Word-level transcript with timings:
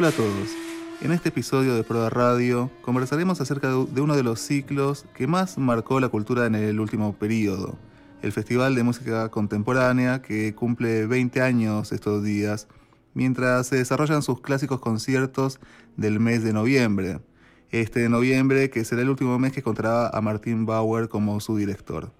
Hola 0.00 0.08
a 0.08 0.12
todos. 0.12 0.48
En 1.02 1.12
este 1.12 1.28
episodio 1.28 1.74
de 1.74 1.84
Proda 1.84 2.08
Radio 2.08 2.70
conversaremos 2.80 3.42
acerca 3.42 3.68
de 3.68 4.00
uno 4.00 4.16
de 4.16 4.22
los 4.22 4.40
ciclos 4.40 5.04
que 5.12 5.26
más 5.26 5.58
marcó 5.58 6.00
la 6.00 6.08
cultura 6.08 6.46
en 6.46 6.54
el 6.54 6.80
último 6.80 7.12
periodo, 7.12 7.76
el 8.22 8.32
Festival 8.32 8.74
de 8.74 8.82
Música 8.82 9.28
Contemporánea 9.28 10.22
que 10.22 10.54
cumple 10.54 11.04
20 11.06 11.42
años 11.42 11.92
estos 11.92 12.24
días, 12.24 12.66
mientras 13.12 13.66
se 13.66 13.76
desarrollan 13.76 14.22
sus 14.22 14.40
clásicos 14.40 14.80
conciertos 14.80 15.60
del 15.98 16.18
mes 16.18 16.42
de 16.44 16.54
noviembre. 16.54 17.20
Este 17.70 18.00
de 18.00 18.08
noviembre 18.08 18.70
que 18.70 18.86
será 18.86 19.02
el 19.02 19.10
último 19.10 19.38
mes 19.38 19.52
que 19.52 19.62
contará 19.62 20.08
a 20.08 20.22
Martín 20.22 20.64
Bauer 20.64 21.10
como 21.10 21.40
su 21.40 21.58
director. 21.58 22.10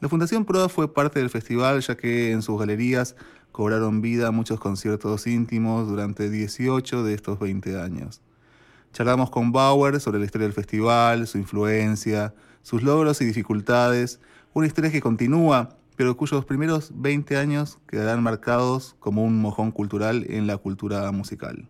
La 0.00 0.08
Fundación 0.08 0.46
Proa 0.46 0.70
fue 0.70 0.92
parte 0.92 1.20
del 1.20 1.28
festival 1.28 1.82
ya 1.82 1.94
que 1.94 2.32
en 2.32 2.40
sus 2.40 2.58
galerías 2.58 3.16
cobraron 3.52 4.00
vida 4.00 4.30
muchos 4.30 4.58
conciertos 4.58 5.26
íntimos 5.26 5.86
durante 5.86 6.30
18 6.30 7.04
de 7.04 7.14
estos 7.14 7.38
20 7.38 7.80
años. 7.80 8.22
Charlamos 8.92 9.30
con 9.30 9.52
Bauer 9.52 10.00
sobre 10.00 10.18
la 10.18 10.24
historia 10.24 10.46
del 10.46 10.54
festival, 10.54 11.26
su 11.26 11.38
influencia, 11.38 12.34
sus 12.62 12.82
logros 12.82 13.20
y 13.20 13.26
dificultades, 13.26 14.20
una 14.54 14.66
historia 14.66 14.90
que 14.90 15.00
continúa, 15.00 15.76
pero 15.96 16.16
cuyos 16.16 16.44
primeros 16.44 16.92
20 16.94 17.36
años 17.36 17.78
quedarán 17.86 18.22
marcados 18.22 18.96
como 18.98 19.22
un 19.24 19.40
mojón 19.40 19.70
cultural 19.70 20.26
en 20.28 20.46
la 20.46 20.56
cultura 20.56 21.10
musical. 21.12 21.68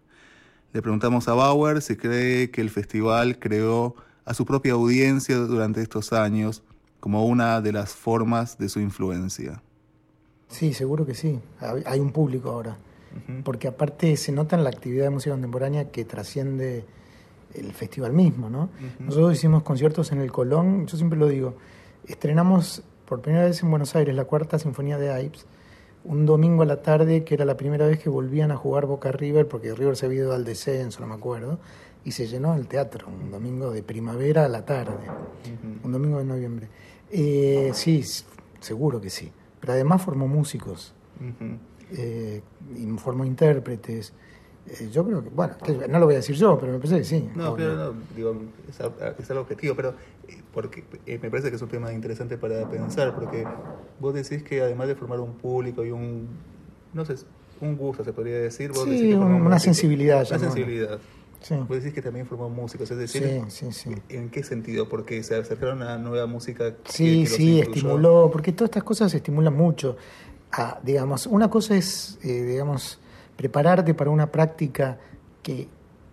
Le 0.72 0.82
preguntamos 0.82 1.28
a 1.28 1.34
Bauer 1.34 1.82
si 1.82 1.96
cree 1.96 2.50
que 2.50 2.60
el 2.60 2.70
festival 2.70 3.38
creó 3.38 3.94
a 4.24 4.34
su 4.34 4.46
propia 4.46 4.72
audiencia 4.72 5.36
durante 5.36 5.82
estos 5.82 6.12
años 6.12 6.62
como 7.00 7.26
una 7.26 7.60
de 7.60 7.72
las 7.72 7.94
formas 7.94 8.58
de 8.58 8.68
su 8.68 8.80
influencia. 8.80 9.60
Sí, 10.52 10.74
seguro 10.74 11.06
que 11.06 11.14
sí. 11.14 11.40
Hay 11.86 11.98
un 11.98 12.12
público 12.12 12.50
ahora. 12.50 12.76
Porque 13.44 13.68
aparte 13.68 14.16
se 14.16 14.32
nota 14.32 14.56
en 14.56 14.64
la 14.64 14.70
actividad 14.70 15.04
de 15.04 15.10
música 15.10 15.32
contemporánea 15.32 15.90
que 15.90 16.04
trasciende 16.04 16.84
el 17.54 17.72
festival 17.72 18.12
mismo, 18.12 18.48
¿no? 18.48 18.70
Nosotros 19.00 19.34
hicimos 19.34 19.62
conciertos 19.62 20.12
en 20.12 20.20
el 20.20 20.32
Colón, 20.32 20.86
yo 20.86 20.96
siempre 20.96 21.18
lo 21.18 21.28
digo, 21.28 21.54
estrenamos 22.06 22.82
por 23.06 23.20
primera 23.20 23.44
vez 23.44 23.62
en 23.62 23.70
Buenos 23.70 23.94
Aires 23.96 24.14
la 24.14 24.24
cuarta 24.24 24.58
sinfonía 24.58 24.96
de 24.96 25.24
Ives, 25.24 25.44
un 26.04 26.24
domingo 26.24 26.62
a 26.62 26.66
la 26.66 26.80
tarde, 26.80 27.22
que 27.22 27.34
era 27.34 27.44
la 27.44 27.58
primera 27.58 27.86
vez 27.86 27.98
que 27.98 28.08
volvían 28.08 28.50
a 28.50 28.56
jugar 28.56 28.86
Boca 28.86 29.12
River, 29.12 29.46
porque 29.46 29.74
River 29.74 29.96
se 29.96 30.06
había 30.06 30.20
ido 30.20 30.32
al 30.32 30.46
descenso, 30.46 31.00
no 31.00 31.06
me 31.06 31.14
acuerdo, 31.14 31.58
y 32.04 32.12
se 32.12 32.26
llenó 32.26 32.54
el 32.54 32.66
teatro, 32.66 33.08
un 33.08 33.30
domingo 33.30 33.70
de 33.70 33.82
primavera 33.82 34.46
a 34.46 34.48
la 34.48 34.64
tarde, 34.64 35.06
un 35.84 35.92
domingo 35.92 36.18
de 36.18 36.24
noviembre. 36.24 36.68
Eh, 37.10 37.72
sí, 37.74 38.02
seguro 38.60 39.02
que 39.02 39.10
sí 39.10 39.30
pero 39.62 39.74
además 39.74 40.02
formó 40.02 40.26
músicos, 40.26 40.92
eh, 41.92 42.42
y 42.76 42.86
formó 42.98 43.24
intérpretes. 43.24 44.12
Eh, 44.66 44.90
yo 44.92 45.04
creo 45.04 45.22
que, 45.22 45.30
bueno, 45.30 45.54
no 45.88 45.98
lo 46.00 46.06
voy 46.06 46.14
a 46.14 46.18
decir 46.18 46.34
yo, 46.34 46.58
pero 46.58 46.72
me 46.72 46.78
parece 46.78 46.98
que 46.98 47.04
sí. 47.04 47.30
No, 47.36 47.54
pero 47.54 47.76
no, 47.76 47.94
digo, 48.16 48.34
es, 48.68 49.30
algo 49.30 49.42
objetivo, 49.42 49.76
pero 49.76 49.94
eh, 50.26 50.42
porque 50.52 50.82
me 51.06 51.30
parece 51.30 51.50
que 51.50 51.56
es 51.56 51.62
un 51.62 51.68
tema 51.68 51.92
interesante 51.92 52.36
para 52.38 52.68
pensar, 52.68 53.14
porque 53.14 53.46
vos 54.00 54.12
decís 54.12 54.42
que 54.42 54.62
además 54.62 54.88
de 54.88 54.96
formar 54.96 55.20
un 55.20 55.34
público 55.34 55.84
y 55.84 55.92
un, 55.92 56.26
no 56.92 57.04
sé, 57.04 57.14
un 57.60 57.76
gusto 57.76 58.02
se 58.02 58.12
podría 58.12 58.38
decir, 58.38 58.72
vos 58.72 58.82
sí, 58.82 59.14
una 59.14 59.60
sensibilidad. 59.60 60.26
Una 60.28 60.40
sensibilidad. 60.40 60.98
Sí. 61.42 61.54
Vos 61.56 61.78
decís 61.78 61.92
que 61.92 62.02
también 62.02 62.26
formó 62.26 62.48
músicos, 62.48 62.90
es 62.90 62.98
decir, 62.98 63.42
¿en 64.08 64.30
qué 64.30 64.42
sentido? 64.44 64.88
Porque 64.88 65.22
se 65.22 65.36
acercaron 65.36 65.82
a 65.82 65.98
nueva 65.98 66.26
música. 66.26 66.74
Sí, 66.84 67.26
sí, 67.26 67.60
estimuló, 67.60 68.30
porque 68.32 68.52
todas 68.52 68.68
estas 68.68 68.84
cosas 68.84 69.12
estimulan 69.12 69.54
mucho. 69.54 69.96
A, 70.52 70.78
digamos, 70.82 71.26
una 71.26 71.50
cosa 71.50 71.74
es, 71.76 72.18
eh, 72.22 72.42
digamos, 72.42 73.00
prepararte 73.36 73.94
para 73.94 74.10
una 74.10 74.30
práctica 74.30 74.98
que, 75.42 75.66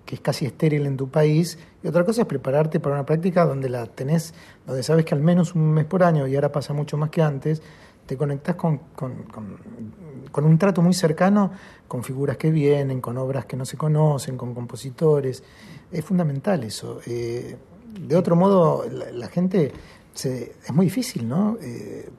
que, 0.05 0.15
es 0.15 0.21
casi 0.21 0.45
estéril 0.45 0.85
en 0.85 0.97
tu 0.97 1.09
país, 1.09 1.59
y 1.83 1.87
otra 1.87 2.03
cosa 2.05 2.21
es 2.21 2.27
prepararte 2.27 2.79
para 2.79 2.95
una 2.95 3.05
práctica 3.05 3.45
donde 3.45 3.69
la 3.69 3.85
tenés, 3.85 4.33
donde 4.65 4.81
sabes 4.81 5.05
que 5.05 5.13
al 5.13 5.21
menos 5.21 5.55
un 5.55 5.73
mes 5.73 5.85
por 5.85 6.03
año, 6.03 6.25
y 6.25 6.35
ahora 6.35 6.51
pasa 6.51 6.73
mucho 6.73 6.97
más 6.97 7.09
que 7.09 7.21
antes, 7.21 7.61
te 8.09 8.17
conectas 8.17 8.55
con, 8.55 8.79
con, 8.95 10.43
un 10.43 10.57
trato 10.57 10.81
muy 10.81 10.95
cercano 10.95 11.51
con 11.87 12.03
figuras 12.03 12.37
que 12.37 12.49
vienen, 12.49 13.01
con 13.01 13.19
obras 13.19 13.45
que 13.45 13.55
no 13.55 13.65
se 13.65 13.77
conocen, 13.77 14.35
con 14.35 14.55
compositores. 14.55 15.43
Es 15.91 16.03
fundamental 16.03 16.63
eso. 16.63 17.01
Eh, 17.05 17.55
de 17.99 18.15
otro 18.15 18.35
modo, 18.35 18.83
la, 19.13 19.27
gente 19.27 19.71
se, 20.11 20.55
es 20.65 20.73
muy 20.73 20.87
difícil, 20.87 21.29
¿no? 21.29 21.59
Eh, 21.61 22.09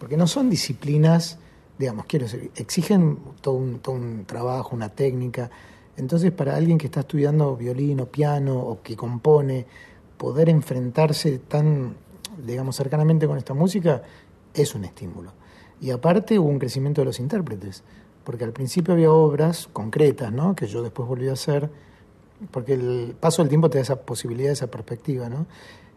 porque 0.00 0.16
no 0.16 0.26
son 0.26 0.50
disciplinas, 0.50 1.38
digamos, 1.78 2.06
quiero 2.06 2.24
decir, 2.24 2.50
exigen 2.56 3.20
todo 3.40 3.54
un, 3.54 3.78
todo 3.78 3.94
un 3.94 4.24
trabajo, 4.24 4.74
una 4.74 4.88
técnica. 4.88 5.52
Entonces, 5.96 6.32
para 6.32 6.56
alguien 6.56 6.78
que 6.78 6.86
está 6.86 7.00
estudiando 7.00 7.56
violín 7.56 8.00
o 8.00 8.06
piano 8.06 8.58
o 8.58 8.82
que 8.82 8.96
compone, 8.96 9.66
poder 10.16 10.48
enfrentarse 10.48 11.38
tan, 11.38 11.94
digamos, 12.44 12.74
cercanamente 12.74 13.28
con 13.28 13.38
esta 13.38 13.54
música 13.54 14.02
es 14.62 14.74
un 14.74 14.84
estímulo. 14.84 15.32
Y 15.80 15.90
aparte 15.90 16.38
hubo 16.38 16.48
un 16.48 16.58
crecimiento 16.58 17.00
de 17.00 17.06
los 17.06 17.20
intérpretes, 17.20 17.82
porque 18.24 18.44
al 18.44 18.52
principio 18.52 18.94
había 18.94 19.10
obras 19.10 19.68
concretas, 19.72 20.32
¿no? 20.32 20.54
que 20.54 20.66
yo 20.66 20.82
después 20.82 21.08
volví 21.08 21.28
a 21.28 21.32
hacer, 21.32 21.70
porque 22.50 22.74
el 22.74 23.16
paso 23.18 23.42
del 23.42 23.48
tiempo 23.48 23.70
te 23.70 23.78
da 23.78 23.82
esa 23.82 23.96
posibilidad, 24.02 24.52
esa 24.52 24.68
perspectiva, 24.68 25.28
¿no? 25.28 25.46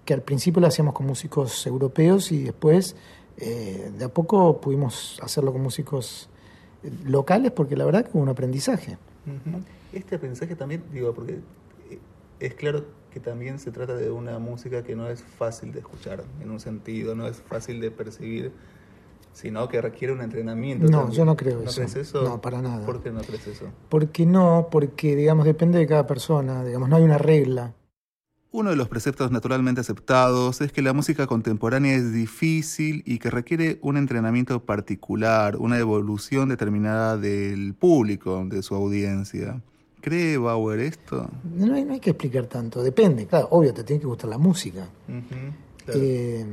que 0.06 0.14
al 0.14 0.22
principio 0.22 0.62
lo 0.62 0.68
hacíamos 0.68 0.94
con 0.94 1.06
músicos 1.06 1.66
europeos 1.68 2.32
y 2.32 2.44
después 2.44 2.96
eh, 3.38 3.92
de 3.98 4.06
a 4.06 4.10
poco 4.10 4.60
pudimos 4.60 5.20
hacerlo 5.22 5.52
con 5.52 5.62
músicos 5.62 6.30
eh, 6.84 6.92
locales, 7.06 7.52
porque 7.52 7.76
la 7.76 7.86
verdad 7.86 8.06
que 8.06 8.12
hubo 8.14 8.24
un 8.24 8.30
aprendizaje. 8.30 8.98
Este 9.94 10.16
aprendizaje 10.16 10.56
también, 10.56 10.84
digo, 10.92 11.14
porque 11.14 11.40
eh, 11.90 12.00
es 12.40 12.54
claro 12.56 12.86
que 13.12 13.20
también 13.20 13.60
se 13.60 13.72
trata 13.72 13.96
de 13.96 14.10
una 14.10 14.40
música 14.40 14.84
que 14.84 14.96
no 14.96 15.10
es 15.10 15.22
fácil 15.22 15.72
de 15.72 15.80
escuchar, 15.80 16.24
en 16.42 16.50
un 16.50 16.60
sentido, 16.60 17.14
no 17.14 17.28
es 17.28 17.42
fácil 17.42 17.82
de 17.82 17.92
percibir, 17.92 18.52
sino 19.34 19.68
que 19.68 19.82
requiere 19.82 20.14
un 20.14 20.22
entrenamiento. 20.22 20.88
No, 20.88 21.12
yo 21.12 21.26
no 21.26 21.36
creo 21.36 21.60
¿No 21.60 21.70
eso. 21.70 21.82
Crees 21.82 21.96
eso. 21.96 22.24
No, 22.24 22.42
para 22.42 22.62
nada. 22.62 22.86
¿Por 22.86 23.04
qué 23.04 23.12
no 23.12 23.22
crees 23.22 23.48
eso? 23.48 23.66
Porque 23.90 24.26
no, 24.26 24.70
porque 24.72 25.16
digamos 25.16 25.46
depende 25.46 25.78
de 25.78 25.88
cada 25.88 26.08
persona, 26.08 26.64
digamos 26.64 26.90
no 26.90 26.96
hay 26.96 27.04
una 27.04 27.18
regla. 27.18 27.74
Uno 28.54 28.70
de 28.70 28.76
los 28.76 28.90
preceptos 28.90 29.32
naturalmente 29.32 29.80
aceptados 29.80 30.60
es 30.60 30.74
que 30.74 30.82
la 30.82 30.92
música 30.92 31.26
contemporánea 31.26 31.96
es 31.96 32.12
difícil 32.12 33.02
y 33.06 33.20
que 33.20 33.30
requiere 33.30 33.80
un 33.82 33.96
entrenamiento 33.96 34.66
particular, 34.66 35.56
una 35.56 35.80
evolución 35.80 36.50
determinada 36.50 37.16
del 37.16 37.74
público, 37.74 38.44
de 38.46 38.62
su 38.62 38.76
audiencia. 38.76 39.62
¿Cree 40.02 40.38
Bauer 40.38 40.80
esto? 40.80 41.30
No 41.56 41.76
hay, 41.76 41.86
no 41.86 41.94
hay 41.94 42.00
que 42.00 42.10
explicar 42.10 42.48
tanto, 42.48 42.82
depende, 42.82 43.28
claro, 43.28 43.50
obvio, 43.52 43.74
te 43.74 43.84
tiene 43.84 44.00
que 44.00 44.08
gustar 44.08 44.30
la 44.30 44.40
música. 44.40 44.88
Eh, 45.88 46.46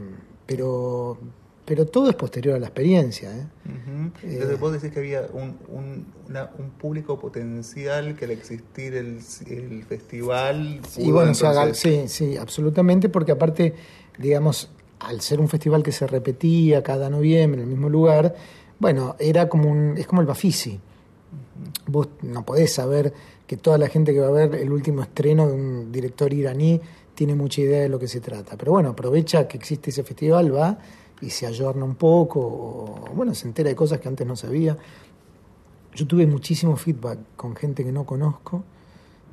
pero, 0.44 1.18
pero 1.64 1.86
todo 1.86 2.10
es 2.10 2.16
posterior 2.16 2.56
a 2.56 2.58
la 2.58 2.66
experiencia. 2.66 3.34
¿eh? 3.34 3.46
Entonces 4.22 4.50
eh, 4.50 4.56
vos 4.60 4.72
decís 4.72 4.92
que 4.92 4.98
había 5.00 5.28
un, 5.32 5.56
un, 5.68 6.06
un, 6.58 6.70
público 6.78 7.18
potencial 7.18 8.16
que 8.16 8.26
al 8.26 8.32
existir 8.32 8.94
el, 8.94 9.20
el 9.46 9.82
festival... 9.84 10.80
Sí, 10.86 11.10
bueno, 11.10 11.32
sí, 11.72 12.04
sí, 12.06 12.36
absolutamente, 12.36 13.08
porque 13.08 13.32
aparte, 13.32 13.74
digamos, 14.18 14.70
al 15.00 15.20
ser 15.20 15.40
un 15.40 15.48
festival 15.48 15.82
que 15.82 15.92
se 15.92 16.06
repetía 16.06 16.82
cada 16.82 17.08
noviembre 17.08 17.62
en 17.62 17.68
el 17.68 17.70
mismo 17.70 17.88
lugar, 17.88 18.34
bueno, 18.78 19.16
era 19.18 19.48
como 19.48 19.70
un, 19.70 19.96
es 19.96 20.06
como 20.06 20.20
el 20.20 20.26
Bafisi. 20.26 20.78
Vos 21.86 22.08
no 22.22 22.44
podés 22.44 22.72
saber 22.74 23.12
que 23.48 23.56
toda 23.56 23.78
la 23.78 23.88
gente 23.88 24.12
que 24.12 24.20
va 24.20 24.28
a 24.28 24.30
ver 24.30 24.54
el 24.54 24.70
último 24.70 25.00
estreno 25.00 25.48
de 25.48 25.54
un 25.54 25.90
director 25.90 26.32
iraní 26.32 26.80
tiene 27.14 27.34
mucha 27.34 27.62
idea 27.62 27.80
de 27.80 27.88
lo 27.88 27.98
que 27.98 28.06
se 28.06 28.20
trata. 28.20 28.58
Pero 28.58 28.72
bueno, 28.72 28.90
aprovecha 28.90 29.48
que 29.48 29.56
existe 29.56 29.88
ese 29.88 30.04
festival, 30.04 30.54
va 30.54 30.78
y 31.22 31.30
se 31.30 31.46
ayorna 31.46 31.84
un 31.84 31.94
poco, 31.94 32.40
o, 32.40 33.08
bueno, 33.14 33.34
se 33.34 33.48
entera 33.48 33.70
de 33.70 33.74
cosas 33.74 34.00
que 34.00 34.06
antes 34.06 34.26
no 34.26 34.36
sabía. 34.36 34.76
Yo 35.94 36.06
tuve 36.06 36.26
muchísimo 36.26 36.76
feedback 36.76 37.18
con 37.36 37.56
gente 37.56 37.82
que 37.82 37.90
no 37.90 38.04
conozco, 38.04 38.64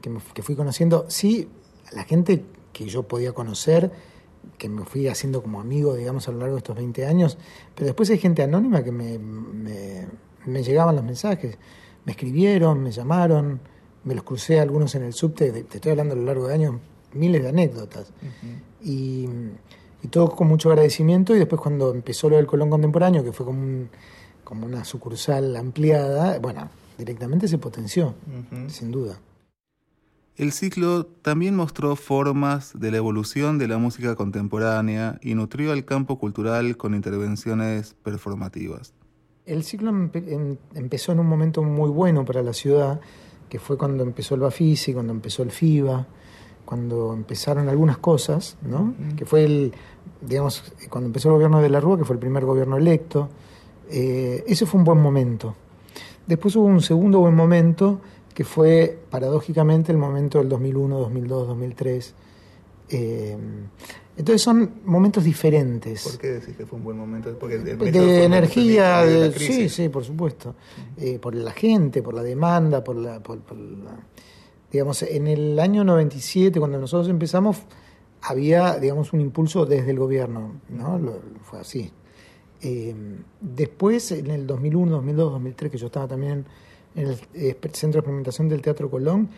que, 0.01 0.09
que 0.33 0.41
fui 0.41 0.55
conociendo. 0.55 1.05
Sí, 1.09 1.49
la 1.91 2.05
gente 2.05 2.45
que 2.71 2.87
yo 2.87 3.03
podía 3.03 3.33
conocer, 3.33 3.91
que 4.57 4.69
me 4.69 4.85
fui 4.85 5.09
haciendo 5.09 5.43
como 5.43 5.59
amigo, 5.59 5.93
digamos, 5.93 6.25
a 6.29 6.31
lo 6.31 6.39
largo 6.39 6.55
de 6.55 6.59
estos 6.59 6.77
20 6.77 7.05
años, 7.05 7.37
pero 7.75 7.87
después 7.87 8.09
hay 8.09 8.17
gente 8.17 8.43
anónima 8.43 8.81
que 8.81 8.93
me, 8.93 9.19
me, 9.19 10.07
me 10.45 10.63
llegaban 10.63 10.95
los 10.95 11.03
mensajes, 11.03 11.57
me 12.05 12.13
escribieron, 12.13 12.81
me 12.81 12.91
llamaron, 12.91 13.59
me 14.05 14.15
los 14.15 14.23
crucé 14.23 14.59
algunos 14.59 14.95
en 14.95 15.03
el 15.03 15.13
subte, 15.13 15.51
te 15.51 15.77
estoy 15.77 15.91
hablando 15.91 16.13
a 16.13 16.17
lo 16.17 16.23
largo 16.23 16.47
de 16.47 16.53
años, 16.53 16.75
miles 17.13 17.43
de 17.43 17.49
anécdotas. 17.49 18.11
y, 18.81 19.27
todo 20.11 20.29
con 20.29 20.47
mucho 20.47 20.69
agradecimiento 20.69 21.35
y 21.35 21.39
después 21.39 21.59
cuando 21.59 21.91
empezó 21.91 22.29
lo 22.29 22.35
del 22.35 22.45
Colón 22.45 22.69
Contemporáneo, 22.69 23.23
que 23.23 23.31
fue 23.31 23.43
como, 23.43 23.87
como 24.43 24.67
una 24.67 24.85
sucursal 24.85 25.55
ampliada, 25.55 26.37
bueno, 26.37 26.69
directamente 26.95 27.47
se 27.47 27.57
potenció, 27.57 28.13
sin 28.67 28.91
duda. 28.91 29.19
El 30.35 30.51
ciclo 30.51 31.05
también 31.05 31.55
mostró 31.55 31.95
formas 31.95 32.77
de 32.77 32.91
la 32.91 32.97
evolución 32.97 33.57
de 33.57 33.67
la 33.67 33.77
música 33.77 34.15
contemporánea 34.15 35.17
y 35.21 35.33
nutrió 35.33 35.73
el 35.73 35.85
campo 35.85 36.19
cultural 36.19 36.77
con 36.77 36.93
intervenciones 36.93 37.95
performativas. 38.03 38.93
El 39.45 39.63
ciclo 39.63 39.91
empezó 40.75 41.13
en 41.13 41.19
un 41.19 41.27
momento 41.27 41.63
muy 41.63 41.89
bueno 41.89 42.25
para 42.25 42.43
la 42.43 42.51
ciudad, 42.51 42.99
que 43.49 43.59
fue 43.59 43.77
cuando 43.77 44.03
empezó 44.03 44.35
el 44.35 44.41
Bafisi, 44.41 44.93
cuando 44.93 45.13
empezó 45.13 45.43
el 45.43 45.51
FIBA, 45.51 46.05
cuando 46.65 47.13
empezaron 47.13 47.69
algunas 47.69 47.97
cosas, 47.99 48.57
¿no? 48.63 48.93
Que 49.15 49.25
fue 49.25 49.45
el, 49.45 49.73
digamos, 50.21 50.73
cuando 50.89 51.07
empezó 51.07 51.29
el 51.29 51.35
gobierno 51.35 51.61
de 51.61 51.69
la 51.69 51.79
Rúa, 51.79 51.97
que 51.97 52.05
fue 52.05 52.15
el 52.15 52.19
primer 52.19 52.43
gobierno 52.45 52.77
electo. 52.77 53.29
Eh, 53.89 54.43
ese 54.47 54.65
fue 54.65 54.79
un 54.79 54.83
buen 54.83 54.99
momento. 54.99 55.55
Después 56.25 56.55
hubo 56.55 56.65
un 56.65 56.81
segundo 56.81 57.19
buen 57.19 57.35
momento 57.35 58.01
que 58.33 58.43
fue 58.43 58.99
paradójicamente 59.09 59.91
el 59.91 59.97
momento 59.97 60.39
del 60.39 60.49
2001, 60.49 60.99
2002, 60.99 61.47
2003. 61.47 62.13
Entonces 64.17 64.41
son 64.41 64.75
momentos 64.85 65.23
diferentes. 65.23 66.03
¿Por 66.03 66.17
qué 66.17 66.27
decís 66.27 66.55
que 66.55 66.65
fue 66.65 66.77
un 66.77 66.85
buen 66.85 66.97
momento? 66.97 67.37
Porque 67.37 67.57
de 67.57 68.23
energía, 68.23 69.03
de, 69.03 69.31
sí, 69.33 69.67
sí, 69.67 69.89
por 69.89 70.05
supuesto. 70.05 70.55
Eh, 70.97 71.19
por 71.19 71.35
la 71.35 71.51
gente, 71.51 72.01
por 72.01 72.13
la 72.13 72.23
demanda, 72.23 72.83
por 72.83 72.95
la, 72.95 73.21
Digamos, 74.71 75.03
en 75.03 75.27
el 75.27 75.59
año 75.59 75.83
97, 75.83 76.59
cuando 76.59 76.79
nosotros 76.79 77.09
empezamos, 77.09 77.57
había, 78.21 78.77
digamos, 78.79 79.11
un 79.13 79.21
impulso 79.21 79.65
desde 79.65 79.91
el 79.91 79.99
gobierno, 79.99 80.61
¿no? 80.69 80.99
fue 81.43 81.59
así. 81.59 81.91
Eh, 82.61 82.95
después, 83.41 84.11
en 84.11 84.31
el 84.31 84.47
2001, 84.47 84.91
2002, 84.95 85.31
2003, 85.33 85.71
que 85.71 85.77
yo 85.77 85.85
estaba 85.87 86.07
también 86.07 86.45
en 86.95 87.07
el 87.07 87.19
eh, 87.33 87.57
Centro 87.73 87.97
de 87.97 87.99
Experimentación 87.99 88.47
del 88.47 88.61
Teatro 88.61 88.89
Colón, 88.89 89.29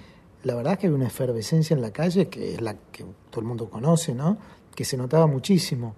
la 0.43 0.55
verdad 0.55 0.73
es 0.73 0.79
que 0.79 0.87
había 0.87 0.97
una 0.97 1.07
efervescencia 1.07 1.73
en 1.73 1.81
la 1.81 1.91
calle, 1.91 2.29
que 2.29 2.53
es 2.53 2.61
la 2.61 2.75
que 2.91 3.03
todo 3.29 3.41
el 3.41 3.47
mundo 3.47 3.69
conoce, 3.69 4.13
¿no? 4.13 4.37
Que 4.77 4.85
se 4.85 4.95
notaba 4.95 5.25
muchísimo. 5.25 5.95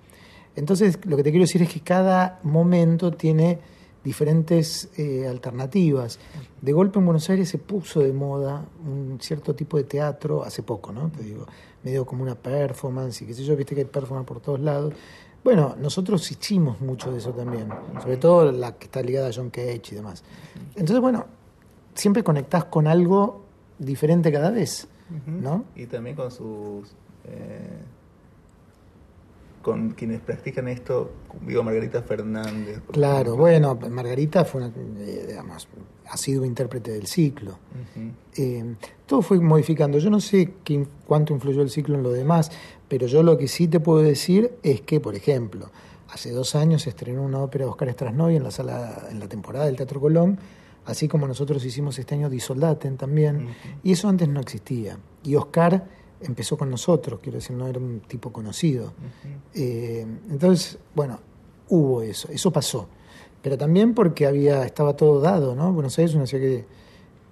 Entonces, 0.56 1.00
lo 1.06 1.18
que 1.18 1.24
te 1.24 1.32
quiero 1.32 1.44
decir 1.44 1.62
es 1.62 1.70
que 1.70 1.82
cada 1.82 2.40
momento 2.44 3.12
tiene 3.12 3.60
diferentes 4.02 4.88
eh, 4.98 5.28
alternativas. 5.28 6.18
De 6.62 6.72
golpe 6.72 6.98
en 6.98 7.06
Buenos 7.06 7.30
Aires 7.30 7.50
se 7.50 7.58
puso 7.58 8.00
de 8.00 8.14
moda 8.14 8.64
un 8.86 9.18
cierto 9.20 9.54
tipo 9.54 9.76
de 9.76 9.84
teatro, 9.84 10.46
hace 10.46 10.64
poco, 10.64 10.94
¿no? 10.94 11.10
Te 11.10 11.24
digo, 11.24 11.46
medio 11.84 12.06
como 12.06 12.24
una 12.24 12.36
performance 12.36 13.22
y 13.22 13.26
qué 13.26 13.34
sé 13.34 13.44
yo, 13.44 13.58
viste 13.58 13.76
que 13.76 13.82
hay 13.82 13.88
performance 13.88 14.26
por 14.26 14.40
todos 14.40 14.62
lados. 14.62 14.94
Bueno, 15.44 15.76
nosotros 15.78 16.32
hicimos 16.32 16.80
mucho 16.80 17.12
de 17.12 17.18
eso 17.18 17.32
también, 17.32 17.68
sobre 18.02 18.16
todo 18.16 18.50
la 18.50 18.78
que 18.78 18.86
está 18.86 19.02
ligada 19.02 19.28
a 19.28 19.32
John 19.36 19.50
Cage 19.50 19.82
y 19.92 19.96
demás. 19.96 20.24
Entonces, 20.70 21.02
bueno, 21.02 21.26
siempre 21.96 22.24
conectás 22.24 22.64
con 22.66 22.88
algo 22.88 23.44
diferente 23.78 24.32
cada 24.32 24.52
vez, 24.52 24.88
¿no? 25.28 25.66
Y 25.76 25.86
también 25.86 26.16
con 26.16 26.32
sus... 26.32 26.96
Eh, 27.26 27.99
con 29.62 29.92
quienes 29.92 30.22
practican 30.22 30.68
esto, 30.68 31.12
digo 31.46 31.64
Margarita 31.64 32.02
Fernández. 32.02 32.82
Claro, 32.92 33.36
bueno, 33.36 33.78
Margarita 33.90 34.46
fue 34.46 34.62
una, 34.62 34.74
eh, 35.00 35.26
digamos, 35.28 35.68
ha 36.10 36.18
sido 36.18 36.46
intérprete 36.46 36.92
del 36.92 37.08
ciclo. 37.08 37.60
Eh, 38.36 38.76
todo 39.06 39.22
fue 39.22 39.40
modificando. 39.40 39.98
Yo 40.00 40.10
no 40.10 40.20
sé 40.20 40.54
qué, 40.64 40.86
cuánto 41.06 41.34
influyó 41.34 41.62
el 41.62 41.70
ciclo 41.70 41.96
en 41.96 42.04
lo 42.04 42.12
demás, 42.12 42.52
pero 42.88 43.06
yo 43.08 43.22
lo 43.22 43.38
que 43.38 43.48
sí 43.48 43.68
te 43.68 43.80
puedo 43.80 44.02
decir 44.02 44.52
es 44.64 44.82
que, 44.82 45.00
por 45.00 45.16
ejemplo, 45.16 45.70
hace 46.10 46.32
dos 46.32 46.56
años 46.56 46.84
se 46.84 46.90
estrenó 46.90 47.24
una 47.24 47.40
ópera 47.40 47.66
de 47.66 47.72
Oscar 47.72 47.92
Strasnoy 47.92 48.38
en 48.38 48.44
la 48.44 48.52
sala, 48.52 49.08
en 49.12 49.20
la 49.20 49.28
temporada 49.28 49.66
del 49.66 49.76
Teatro 49.76 50.00
Colón, 50.00 50.40
así 50.86 51.08
como 51.08 51.28
nosotros 51.28 51.64
hicimos 51.66 52.00
este 52.00 52.16
año 52.16 52.30
Disoldaten 52.30 52.98
también, 52.98 53.50
y 53.84 53.92
eso 53.92 54.10
antes 54.10 54.28
no 54.28 54.40
existía. 54.40 54.98
Y 55.24 55.36
Oscar 55.36 55.86
empezó 56.22 56.58
con 56.58 56.70
nosotros, 56.70 57.20
quiero 57.22 57.38
decir, 57.38 57.56
no 57.56 57.68
era 57.68 57.80
un 57.80 58.02
tipo 58.02 58.32
conocido. 58.32 58.94
Eh, 59.54 60.06
entonces, 60.30 60.78
bueno, 60.96 61.20
hubo 61.70 62.02
eso, 62.02 62.30
eso 62.30 62.52
pasó. 62.52 62.88
Pero 63.42 63.58
también 63.58 63.94
porque 63.94 64.26
había, 64.26 64.66
estaba 64.66 64.96
todo 64.96 65.22
dado, 65.22 65.56
¿no? 65.56 65.72
Buenos 65.72 65.98
Aires 65.98 66.12
es 66.12 66.16
una 66.16 66.26
ciudad 66.26 66.44
que, 66.44 66.66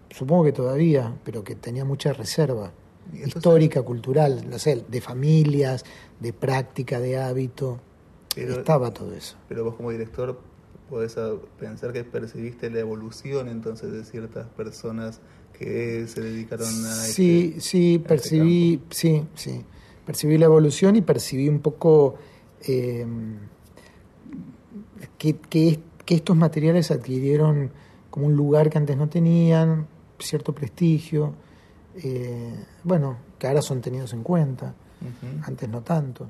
supongo 0.09 0.45
que 0.45 0.53
todavía, 0.53 1.17
pero 1.23 1.43
que 1.43 1.55
tenía 1.55 1.83
mucha 1.83 2.13
reserva 2.13 2.71
histórica, 3.13 3.81
cultural, 3.83 4.49
no 4.49 4.59
sé, 4.59 4.83
de 4.87 5.01
familias, 5.01 5.85
de 6.19 6.33
práctica, 6.33 6.99
de 6.99 7.17
hábito. 7.17 7.79
estaba 8.35 8.93
todo 8.93 9.13
eso. 9.13 9.37
Pero 9.49 9.63
vos 9.63 9.75
como 9.75 9.91
director 9.91 10.39
podés 10.89 11.15
pensar 11.59 11.91
que 11.91 12.03
percibiste 12.03 12.69
la 12.69 12.79
evolución 12.79 13.49
entonces 13.49 13.91
de 13.91 14.05
ciertas 14.05 14.47
personas 14.47 15.19
que 15.57 16.07
se 16.07 16.21
dedicaron 16.21 16.67
a 16.67 16.93
Sí, 16.93 17.53
este, 17.55 17.61
sí, 17.61 17.95
este 17.95 18.07
percibí, 18.07 18.81
sí, 18.89 19.23
sí. 19.35 19.63
Percibí 20.05 20.37
la 20.37 20.45
evolución 20.45 20.95
y 20.95 21.01
percibí 21.01 21.49
un 21.49 21.59
poco 21.59 22.15
em, 22.61 23.37
que, 25.17 25.35
que, 25.35 25.81
estos 26.07 26.37
materiales 26.37 26.91
adquirieron 26.91 27.71
como 28.09 28.27
un 28.27 28.35
lugar 28.35 28.69
que 28.69 28.77
antes 28.77 28.95
no 28.95 29.09
tenían, 29.09 29.87
cierto 30.19 30.53
prestigio, 30.53 31.33
eh, 32.01 32.53
bueno, 32.83 33.17
que 33.37 33.47
ahora 33.47 33.61
son 33.61 33.81
tenidos 33.81 34.13
en 34.13 34.23
cuenta, 34.23 34.73
antes 35.43 35.67
no 35.67 35.81
tanto. 35.81 36.29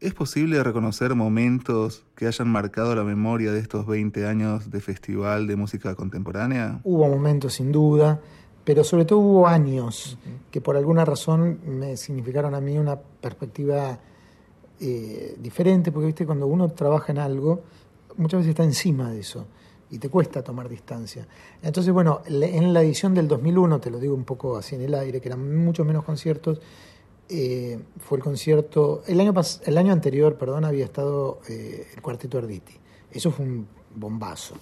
¿Es 0.00 0.12
posible 0.12 0.62
reconocer 0.62 1.14
momentos 1.14 2.04
que 2.14 2.26
hayan 2.26 2.48
marcado 2.48 2.94
la 2.94 3.04
memoria 3.04 3.52
de 3.52 3.60
estos 3.60 3.86
20 3.86 4.26
años 4.26 4.70
de 4.70 4.80
Festival 4.80 5.46
de 5.46 5.56
Música 5.56 5.94
Contemporánea? 5.94 6.80
Hubo 6.84 7.08
momentos, 7.08 7.54
sin 7.54 7.72
duda, 7.72 8.20
pero 8.64 8.82
sobre 8.82 9.04
todo 9.04 9.18
hubo 9.18 9.46
años 9.46 10.18
que 10.50 10.60
por 10.60 10.76
alguna 10.76 11.04
razón 11.04 11.60
me 11.66 11.96
significaron 11.96 12.54
a 12.54 12.60
mí 12.60 12.78
una 12.78 12.98
perspectiva 12.98 13.98
eh, 14.80 15.36
diferente, 15.38 15.92
porque 15.92 16.06
viste, 16.06 16.26
cuando 16.26 16.46
uno 16.46 16.70
trabaja 16.70 17.12
en 17.12 17.18
algo, 17.18 17.62
muchas 18.16 18.38
veces 18.38 18.50
está 18.50 18.64
encima 18.64 19.10
de 19.10 19.20
eso 19.20 19.46
y 19.90 19.98
te 19.98 20.08
cuesta 20.08 20.42
tomar 20.42 20.68
distancia. 20.68 21.26
Entonces, 21.62 21.92
bueno, 21.92 22.22
en 22.26 22.72
la 22.72 22.82
edición 22.82 23.14
del 23.14 23.28
2001, 23.28 23.80
te 23.80 23.90
lo 23.90 23.98
digo 23.98 24.14
un 24.14 24.24
poco 24.24 24.56
así 24.56 24.74
en 24.74 24.82
el 24.82 24.94
aire, 24.94 25.20
que 25.20 25.28
eran 25.28 25.64
mucho 25.64 25.84
menos 25.84 26.04
conciertos, 26.04 26.60
eh, 27.28 27.78
fue 27.98 28.18
el 28.18 28.24
concierto, 28.24 29.02
el 29.06 29.20
año, 29.20 29.32
el 29.64 29.78
año 29.78 29.92
anterior, 29.92 30.36
perdón, 30.36 30.64
había 30.64 30.84
estado 30.84 31.40
eh, 31.48 31.88
el 31.94 32.02
Cuarteto 32.02 32.38
Arditi. 32.38 32.74
Eso 33.10 33.30
fue 33.30 33.44
un 33.44 33.66
bombazo. 33.94 34.56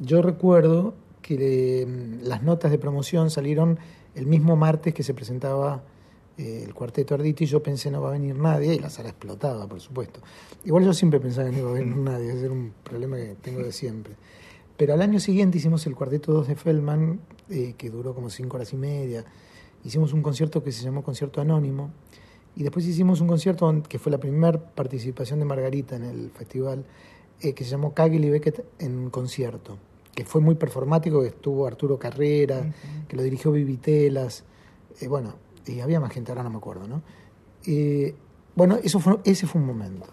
Yo 0.00 0.22
recuerdo 0.22 0.94
que 1.22 1.86
mm, 1.86 2.26
las 2.26 2.42
notas 2.42 2.70
de 2.70 2.78
promoción 2.78 3.30
salieron 3.30 3.78
el 4.14 4.26
mismo 4.26 4.56
martes 4.56 4.92
que 4.92 5.02
se 5.02 5.14
presentaba 5.14 5.82
eh, 6.36 6.64
el 6.66 6.74
Cuarteto 6.74 7.14
Arditi. 7.14 7.46
Yo 7.46 7.62
pensé 7.62 7.90
no 7.90 8.02
va 8.02 8.10
a 8.10 8.12
venir 8.12 8.36
nadie 8.36 8.74
y 8.74 8.78
la 8.78 8.90
sala 8.90 9.08
explotaba, 9.08 9.66
por 9.66 9.80
supuesto. 9.80 10.20
Igual 10.64 10.84
yo 10.84 10.92
siempre 10.92 11.20
pensaba 11.20 11.48
que 11.48 11.52
no 11.52 11.58
iba 11.60 11.70
a 11.70 11.74
venir 11.74 11.96
nadie, 11.96 12.32
ese 12.32 12.44
era 12.44 12.52
un 12.52 12.74
problema 12.82 13.16
que 13.16 13.36
tengo 13.40 13.60
de 13.62 13.72
siempre. 13.72 14.14
Pero 14.76 14.94
al 14.94 15.02
año 15.02 15.20
siguiente 15.20 15.58
hicimos 15.58 15.86
el 15.86 15.94
Cuarteto 15.94 16.32
2 16.32 16.48
de 16.48 16.56
Feldman, 16.56 17.20
que 17.76 17.90
duró 17.90 18.14
como 18.14 18.30
cinco 18.30 18.56
horas 18.56 18.72
y 18.72 18.76
media 18.76 19.24
hicimos 19.84 20.12
un 20.12 20.22
concierto 20.22 20.62
que 20.62 20.72
se 20.72 20.84
llamó 20.84 21.02
Concierto 21.02 21.40
Anónimo 21.40 21.90
y 22.54 22.62
después 22.62 22.86
hicimos 22.86 23.20
un 23.20 23.28
concierto 23.28 23.82
que 23.88 23.98
fue 23.98 24.12
la 24.12 24.18
primera 24.18 24.58
participación 24.58 25.38
de 25.38 25.44
Margarita 25.44 25.96
en 25.96 26.04
el 26.04 26.30
festival 26.30 26.84
eh, 27.40 27.54
que 27.54 27.64
se 27.64 27.70
llamó 27.70 27.94
Kagel 27.94 28.24
y 28.24 28.30
Beckett 28.30 28.64
en 28.78 29.10
concierto 29.10 29.78
que 30.14 30.24
fue 30.24 30.40
muy 30.40 30.54
performático 30.54 31.22
que 31.22 31.28
estuvo 31.28 31.66
Arturo 31.66 31.98
Carrera 31.98 32.72
que 33.08 33.16
lo 33.16 33.22
dirigió 33.22 33.52
Vivitelas 33.52 34.44
eh, 35.00 35.08
bueno 35.08 35.34
y 35.66 35.80
había 35.80 36.00
más 36.00 36.12
gente 36.12 36.32
ahora 36.32 36.42
no 36.42 36.50
me 36.50 36.56
acuerdo 36.56 36.86
no 36.86 37.02
eh, 37.66 38.14
bueno 38.54 38.78
eso 38.82 38.98
fue 39.00 39.18
ese 39.24 39.46
fue 39.46 39.60
un 39.60 39.66
momento. 39.66 40.06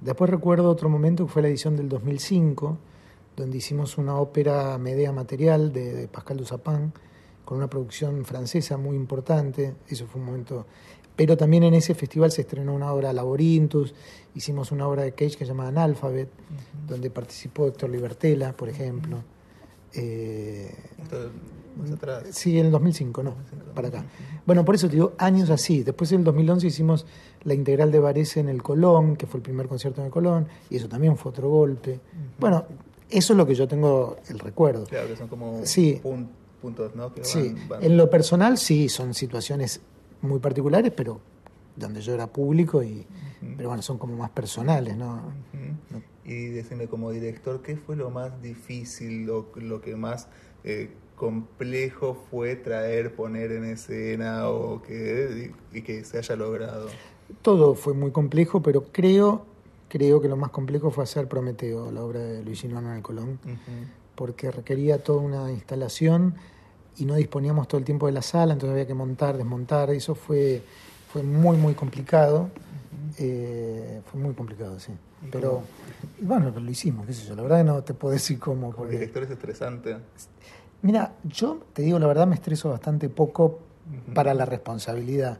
Después 0.00 0.30
recuerdo 0.30 0.70
otro 0.70 0.88
momento 0.88 1.26
que 1.26 1.32
fue 1.32 1.42
la 1.42 1.48
edición 1.48 1.76
del 1.76 1.88
2005 1.88 2.78
donde 3.36 3.58
hicimos 3.58 3.98
una 3.98 4.16
ópera 4.16 4.76
Medea 4.78 5.12
Material 5.12 5.72
de, 5.72 5.94
de 5.94 6.08
Pascal 6.08 6.38
Duzapin 6.38 6.92
con 7.44 7.58
una 7.58 7.68
producción 7.68 8.24
francesa 8.24 8.76
muy 8.76 8.94
importante, 8.94 9.74
eso 9.88 10.06
fue 10.06 10.20
un 10.20 10.26
momento... 10.28 10.66
Pero 11.20 11.36
también 11.36 11.64
en 11.64 11.74
ese 11.74 11.94
festival 11.94 12.32
se 12.32 12.40
estrenó 12.40 12.72
una 12.72 12.90
obra 12.94 13.12
Laborintus, 13.12 13.92
hicimos 14.34 14.72
una 14.72 14.88
obra 14.88 15.02
de 15.02 15.12
Cage 15.12 15.36
que 15.36 15.44
se 15.44 15.48
llama 15.48 15.68
Analphabet, 15.68 16.30
donde 16.88 17.10
participó 17.10 17.66
Héctor 17.66 17.90
Libertela, 17.90 18.56
por 18.56 18.70
ejemplo. 18.70 19.22
Eh, 19.92 20.74
más 21.76 21.90
atrás? 21.90 22.24
Sí, 22.30 22.58
en 22.58 22.64
el 22.64 22.72
2005, 22.72 23.22
no, 23.22 23.34
para 23.74 23.88
acá. 23.88 24.06
Bueno, 24.46 24.64
por 24.64 24.76
eso 24.76 24.88
te 24.88 24.94
digo, 24.94 25.12
años 25.18 25.50
así. 25.50 25.82
Después 25.82 26.10
en 26.12 26.20
el 26.20 26.24
2011 26.24 26.66
hicimos 26.66 27.04
la 27.44 27.52
integral 27.52 27.92
de 27.92 27.98
Varese 27.98 28.40
en 28.40 28.48
el 28.48 28.62
Colón, 28.62 29.16
que 29.16 29.26
fue 29.26 29.40
el 29.40 29.42
primer 29.42 29.68
concierto 29.68 30.00
en 30.00 30.06
el 30.06 30.10
Colón, 30.10 30.48
y 30.70 30.76
eso 30.76 30.88
también 30.88 31.18
fue 31.18 31.32
otro 31.32 31.50
golpe. 31.50 32.00
Bueno, 32.38 32.64
eso 33.10 33.34
es 33.34 33.36
lo 33.36 33.46
que 33.46 33.54
yo 33.54 33.68
tengo 33.68 34.16
el 34.30 34.38
recuerdo. 34.38 34.86
Claro, 34.86 35.08
que 35.08 35.16
son 35.16 35.28
como 35.28 35.66
sí 35.66 36.00
puntos, 36.62 36.94
¿no? 36.94 37.12
sí, 37.22 37.54
en 37.80 37.96
lo 37.96 38.08
personal 38.08 38.58
sí, 38.58 38.88
son 38.88 39.14
situaciones 39.14 39.80
muy 40.22 40.38
particulares, 40.38 40.92
pero 40.96 41.20
donde 41.76 42.00
yo 42.00 42.14
era 42.14 42.26
público 42.26 42.82
y 42.82 43.06
pero 43.56 43.70
bueno, 43.70 43.82
son 43.82 43.96
como 43.96 44.16
más 44.16 44.30
personales, 44.30 44.96
¿no? 44.96 45.32
Y 46.24 46.46
decime 46.46 46.88
como 46.88 47.10
director, 47.10 47.62
¿qué 47.62 47.76
fue 47.76 47.96
lo 47.96 48.10
más 48.10 48.42
difícil, 48.42 49.24
lo, 49.24 49.50
lo 49.56 49.80
que 49.80 49.96
más 49.96 50.28
eh, 50.62 50.90
complejo 51.16 52.22
fue 52.30 52.56
traer, 52.56 53.14
poner 53.14 53.52
en 53.52 53.64
escena 53.64 54.48
o 54.48 54.82
que, 54.82 55.52
y 55.72 55.82
que 55.82 56.04
se 56.04 56.18
haya 56.18 56.36
logrado? 56.36 56.88
Todo 57.40 57.74
fue 57.74 57.94
muy 57.94 58.10
complejo, 58.10 58.62
pero 58.62 58.84
creo, 58.92 59.46
creo 59.88 60.20
que 60.20 60.28
lo 60.28 60.36
más 60.36 60.50
complejo 60.50 60.90
fue 60.90 61.04
hacer 61.04 61.26
Prometeo, 61.26 61.90
la 61.90 62.04
obra 62.04 62.20
de 62.20 62.42
Luis 62.42 62.60
Gino 62.60 62.78
en 62.78 62.86
el 62.88 63.02
Colón 63.02 63.38
porque 64.20 64.50
requería 64.50 65.02
toda 65.02 65.22
una 65.22 65.50
instalación 65.50 66.34
y 66.98 67.04
no 67.04 67.14
disponíamos 67.14 67.68
todo 67.68 67.78
el 67.78 67.84
tiempo 67.84 68.06
de 68.06 68.12
la 68.12 68.22
sala, 68.22 68.52
entonces 68.52 68.72
había 68.72 68.86
que 68.86 68.94
montar, 68.94 69.36
desmontar, 69.36 69.90
eso 69.90 70.14
fue, 70.14 70.62
fue 71.12 71.22
muy, 71.22 71.56
muy 71.56 71.74
complicado. 71.74 72.50
Eh, 73.18 74.00
fue 74.10 74.20
muy 74.20 74.34
complicado, 74.34 74.78
sí. 74.78 74.92
Pero, 75.30 75.62
bueno, 76.20 76.50
lo 76.50 76.70
hicimos, 76.70 77.06
qué 77.06 77.12
sé 77.12 77.26
yo. 77.26 77.34
La 77.34 77.42
verdad 77.42 77.58
que 77.58 77.64
no 77.64 77.82
te 77.82 77.94
puedo 77.94 78.12
decir 78.12 78.38
cómo. 78.38 78.72
Porque... 78.72 78.92
director 78.92 79.22
es 79.24 79.30
estresante? 79.30 79.96
Mira, 80.82 81.12
yo 81.24 81.60
te 81.72 81.82
digo 81.82 81.98
la 81.98 82.06
verdad, 82.06 82.26
me 82.26 82.34
estreso 82.34 82.70
bastante 82.70 83.08
poco 83.08 83.60
para 84.14 84.32
la 84.32 84.46
responsabilidad. 84.46 85.38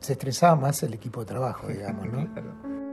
Se 0.00 0.12
estresaba 0.12 0.56
más 0.56 0.82
el 0.82 0.94
equipo 0.94 1.20
de 1.20 1.26
trabajo, 1.26 1.68
digamos, 1.68 2.06
¿no? 2.06 2.74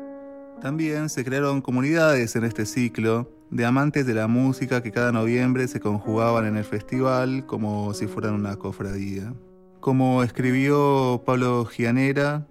También 0.62 1.10
se 1.10 1.24
crearon 1.26 1.62
comunidades 1.62 2.36
en 2.36 2.44
este 2.44 2.68
ciclo 2.68 3.32
de 3.50 3.66
amantes 3.66 4.06
de 4.06 4.14
la 4.14 4.28
música 4.28 4.84
que 4.84 4.92
cada 4.92 5.12
noviembre 5.12 5.68
se 5.68 5.80
conjugaban 5.80 6.46
en 6.46 6.56
el 6.56 6.64
festival 6.64 7.48
como 7.48 7.96
si 7.96 8.06
fueran 8.06 8.36
una 8.36 8.56
cofradía. 8.58 9.34
Como 9.80 10.22
escribió 10.22 11.24
Pablo 11.26 11.66
Gianera, 11.66 12.48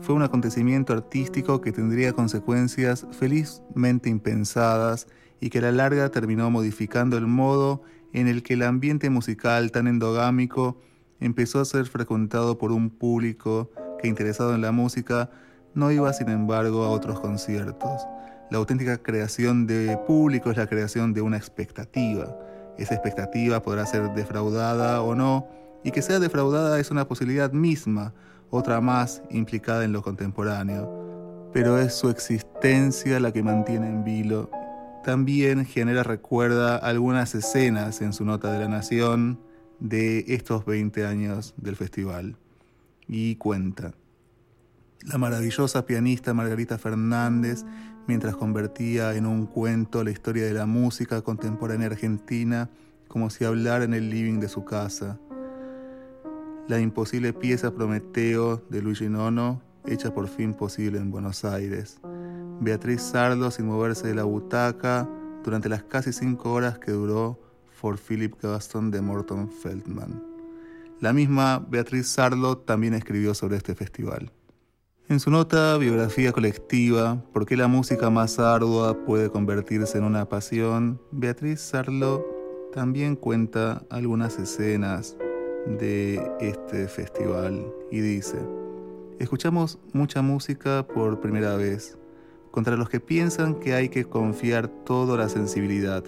fue 0.00 0.16
un 0.16 0.22
acontecimiento 0.22 0.92
artístico 0.92 1.60
que 1.60 1.70
tendría 1.70 2.12
consecuencias 2.12 3.06
felizmente 3.12 4.08
impensadas 4.10 5.06
y 5.40 5.48
que 5.48 5.58
a 5.58 5.62
la 5.62 5.72
larga 5.72 6.10
terminó 6.10 6.50
modificando 6.50 7.16
el 7.16 7.28
modo 7.28 7.82
en 8.12 8.26
el 8.26 8.42
que 8.42 8.54
el 8.54 8.62
ambiente 8.62 9.08
musical 9.08 9.70
tan 9.70 9.86
endogámico 9.86 10.80
empezó 11.20 11.60
a 11.60 11.64
ser 11.64 11.86
frecuentado 11.86 12.58
por 12.58 12.72
un 12.72 12.90
público 12.90 13.70
que 14.00 14.08
interesado 14.08 14.52
en 14.52 14.62
la 14.62 14.72
música 14.72 15.30
no 15.76 15.92
iba 15.92 16.12
sin 16.12 16.30
embargo 16.30 16.84
a 16.84 16.90
otros 16.90 17.20
conciertos. 17.20 18.08
La 18.50 18.58
auténtica 18.58 18.96
creación 18.96 19.66
de 19.66 19.98
público 20.06 20.50
es 20.50 20.56
la 20.56 20.66
creación 20.66 21.12
de 21.12 21.20
una 21.20 21.36
expectativa. 21.36 22.34
Esa 22.78 22.94
expectativa 22.94 23.62
podrá 23.62 23.84
ser 23.86 24.10
defraudada 24.14 25.02
o 25.02 25.14
no, 25.14 25.46
y 25.84 25.90
que 25.90 26.02
sea 26.02 26.18
defraudada 26.18 26.80
es 26.80 26.90
una 26.90 27.06
posibilidad 27.06 27.52
misma, 27.52 28.14
otra 28.50 28.80
más 28.80 29.22
implicada 29.30 29.84
en 29.84 29.92
lo 29.92 30.02
contemporáneo, 30.02 31.50
pero 31.52 31.78
es 31.78 31.94
su 31.94 32.08
existencia 32.08 33.20
la 33.20 33.32
que 33.32 33.42
mantiene 33.42 33.88
en 33.88 34.02
vilo. 34.02 34.50
También 35.04 35.66
genera 35.66 36.02
recuerda 36.02 36.76
algunas 36.76 37.34
escenas 37.34 38.00
en 38.00 38.12
su 38.14 38.24
nota 38.24 38.50
de 38.50 38.60
la 38.60 38.68
Nación 38.68 39.38
de 39.78 40.24
estos 40.28 40.64
20 40.64 41.04
años 41.06 41.54
del 41.58 41.76
festival. 41.76 42.36
Y 43.06 43.36
cuenta. 43.36 43.92
La 45.06 45.18
maravillosa 45.18 45.86
pianista 45.86 46.34
Margarita 46.34 46.78
Fernández, 46.78 47.64
mientras 48.06 48.36
convertía 48.36 49.14
en 49.14 49.26
un 49.26 49.46
cuento 49.46 50.04
la 50.04 50.10
historia 50.10 50.44
de 50.44 50.52
la 50.52 50.66
música 50.66 51.22
contemporánea 51.22 51.86
argentina, 51.86 52.68
como 53.08 53.30
si 53.30 53.44
hablara 53.44 53.84
en 53.84 53.94
el 53.94 54.10
living 54.10 54.40
de 54.40 54.48
su 54.48 54.64
casa 54.64 55.18
la 56.68 56.80
imposible 56.80 57.32
pieza 57.32 57.72
Prometeo 57.72 58.56
de 58.70 58.82
Luigi 58.82 59.08
Nono, 59.08 59.62
hecha 59.86 60.12
por 60.12 60.26
fin 60.26 60.52
posible 60.52 60.98
en 60.98 61.12
Buenos 61.12 61.44
Aires. 61.44 62.00
Beatriz 62.60 63.02
Sardo 63.02 63.52
sin 63.52 63.66
moverse 63.66 64.08
de 64.08 64.16
la 64.16 64.24
butaca 64.24 65.08
durante 65.44 65.68
las 65.68 65.84
casi 65.84 66.12
cinco 66.12 66.52
horas 66.52 66.78
que 66.78 66.90
duró 66.90 67.38
For 67.70 67.98
Philip 67.98 68.34
Gaston 68.42 68.90
de 68.90 69.00
Morton 69.00 69.48
Feldman. 69.48 70.20
La 71.00 71.12
misma 71.12 71.64
Beatriz 71.68 72.08
Sardo 72.08 72.58
también 72.58 72.94
escribió 72.94 73.32
sobre 73.34 73.58
este 73.58 73.76
festival. 73.76 74.32
En 75.08 75.20
su 75.20 75.30
nota 75.30 75.78
Biografía 75.78 76.32
colectiva, 76.32 77.22
¿por 77.32 77.46
qué 77.46 77.56
la 77.56 77.68
música 77.68 78.10
más 78.10 78.40
ardua 78.40 79.04
puede 79.04 79.30
convertirse 79.30 79.98
en 79.98 80.02
una 80.02 80.28
pasión? 80.28 81.00
Beatriz 81.12 81.60
Sarlo 81.60 82.26
también 82.72 83.14
cuenta 83.14 83.84
algunas 83.88 84.36
escenas 84.40 85.16
de 85.78 86.20
este 86.40 86.88
festival 86.88 87.72
y 87.92 88.00
dice, 88.00 88.36
escuchamos 89.20 89.78
mucha 89.92 90.22
música 90.22 90.84
por 90.84 91.20
primera 91.20 91.54
vez, 91.54 91.96
contra 92.50 92.76
los 92.76 92.88
que 92.88 92.98
piensan 92.98 93.60
que 93.60 93.74
hay 93.74 93.88
que 93.88 94.06
confiar 94.06 94.66
todo 94.66 95.16
la 95.16 95.28
sensibilidad. 95.28 96.02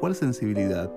¿Cuál 0.00 0.16
sensibilidad? 0.16 0.92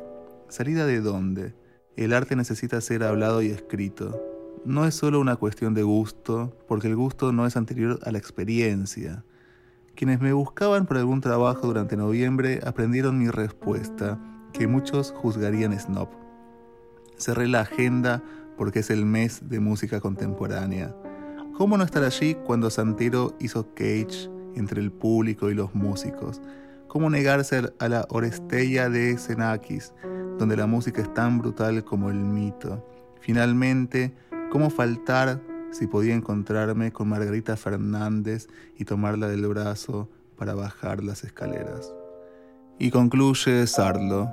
¿Salida 0.50 0.88
de 0.88 1.00
dónde? 1.00 1.54
El 1.96 2.14
arte 2.14 2.36
necesita 2.36 2.82
ser 2.82 3.04
hablado 3.04 3.44
y 3.44 3.52
escrito. 3.52 4.35
No 4.66 4.84
es 4.86 4.96
solo 4.96 5.20
una 5.20 5.36
cuestión 5.36 5.76
de 5.76 5.84
gusto, 5.84 6.58
porque 6.68 6.88
el 6.88 6.96
gusto 6.96 7.32
no 7.32 7.46
es 7.46 7.56
anterior 7.56 8.00
a 8.04 8.12
la 8.12 8.18
experiencia. 8.18 9.24
Quienes 9.94 10.20
me 10.20 10.34
buscaban 10.34 10.88
por 10.88 10.98
algún 10.98 11.22
trabajo 11.22 11.68
durante 11.68 11.96
noviembre 11.96 12.60
aprendieron 12.66 13.20
mi 13.20 13.30
respuesta, 13.30 14.20
que 14.54 14.66
muchos 14.66 15.14
juzgarían 15.16 15.80
snob. 15.80 16.10
Cerré 17.16 17.48
la 17.48 17.62
agenda 17.62 18.24
porque 18.58 18.80
es 18.80 18.90
el 18.90 19.06
mes 19.06 19.48
de 19.48 19.60
música 19.60 20.02
contemporánea. 20.02 20.96
¿Cómo 21.56 21.78
no 21.78 21.84
estar 21.84 22.04
allí 22.04 22.34
cuando 22.34 22.72
Santero 22.72 23.36
hizo 23.40 23.68
Cage 23.76 24.32
entre 24.56 24.82
el 24.82 24.92
público 24.92 25.52
y 25.52 25.54
los 25.54 25.76
músicos? 25.76 26.42
¿Cómo 26.88 27.12
negarse 27.12 27.72
a 27.78 27.88
la 27.88 28.08
Orestella 28.10 28.90
de 28.90 29.16
Xenakis, 29.16 29.94
donde 30.40 30.58
la 30.58 30.66
música 30.66 31.04
es 31.04 31.14
tan 31.14 31.38
brutal 31.38 31.84
como 31.84 32.10
el 32.10 32.18
mito? 32.18 32.84
Finalmente, 33.20 34.16
¿cómo 34.56 34.70
faltar 34.70 35.42
si 35.70 35.86
podía 35.86 36.16
encontrarme 36.16 36.94
con 36.94 37.10
Margarita 37.10 37.58
Fernández 37.58 38.48
y 38.78 38.86
tomarla 38.86 39.28
del 39.28 39.46
brazo 39.48 40.10
para 40.38 40.54
bajar 40.54 41.04
las 41.04 41.26
escaleras? 41.26 41.94
Y 42.80 42.90
concluye 42.90 43.68
Sarlo. 43.68 44.32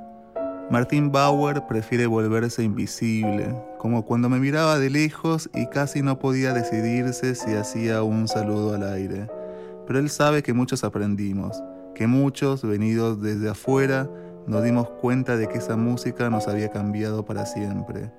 Martin 0.71 1.11
Bauer 1.11 1.67
prefiere 1.67 2.07
volverse 2.07 2.63
invisible, 2.63 3.53
como 3.81 4.05
cuando 4.05 4.29
me 4.29 4.39
miraba 4.39 4.79
de 4.79 4.91
lejos 4.91 5.51
y 5.57 5.67
casi 5.67 6.03
no 6.03 6.21
podía 6.21 6.53
decidirse 6.53 7.35
si 7.35 7.57
hacía 7.57 8.05
un 8.05 8.29
saludo 8.29 8.77
al 8.77 8.85
aire. 8.93 9.27
Pero 9.89 9.99
él 9.99 10.09
sabe 10.09 10.45
que 10.45 10.53
muchos 10.53 10.85
aprendimos, 10.85 11.61
que 11.97 12.07
muchos, 12.07 12.63
venidos 12.63 13.21
desde 13.21 13.49
afuera, 13.49 14.09
nos 14.47 14.63
dimos 14.63 14.89
cuenta 14.89 15.37
de 15.37 15.49
que 15.49 15.59
esa 15.59 15.77
música 15.77 16.31
nos 16.31 16.47
había 16.47 16.71
cambiado 16.71 17.25
para 17.25 17.45
siempre. 17.45 18.13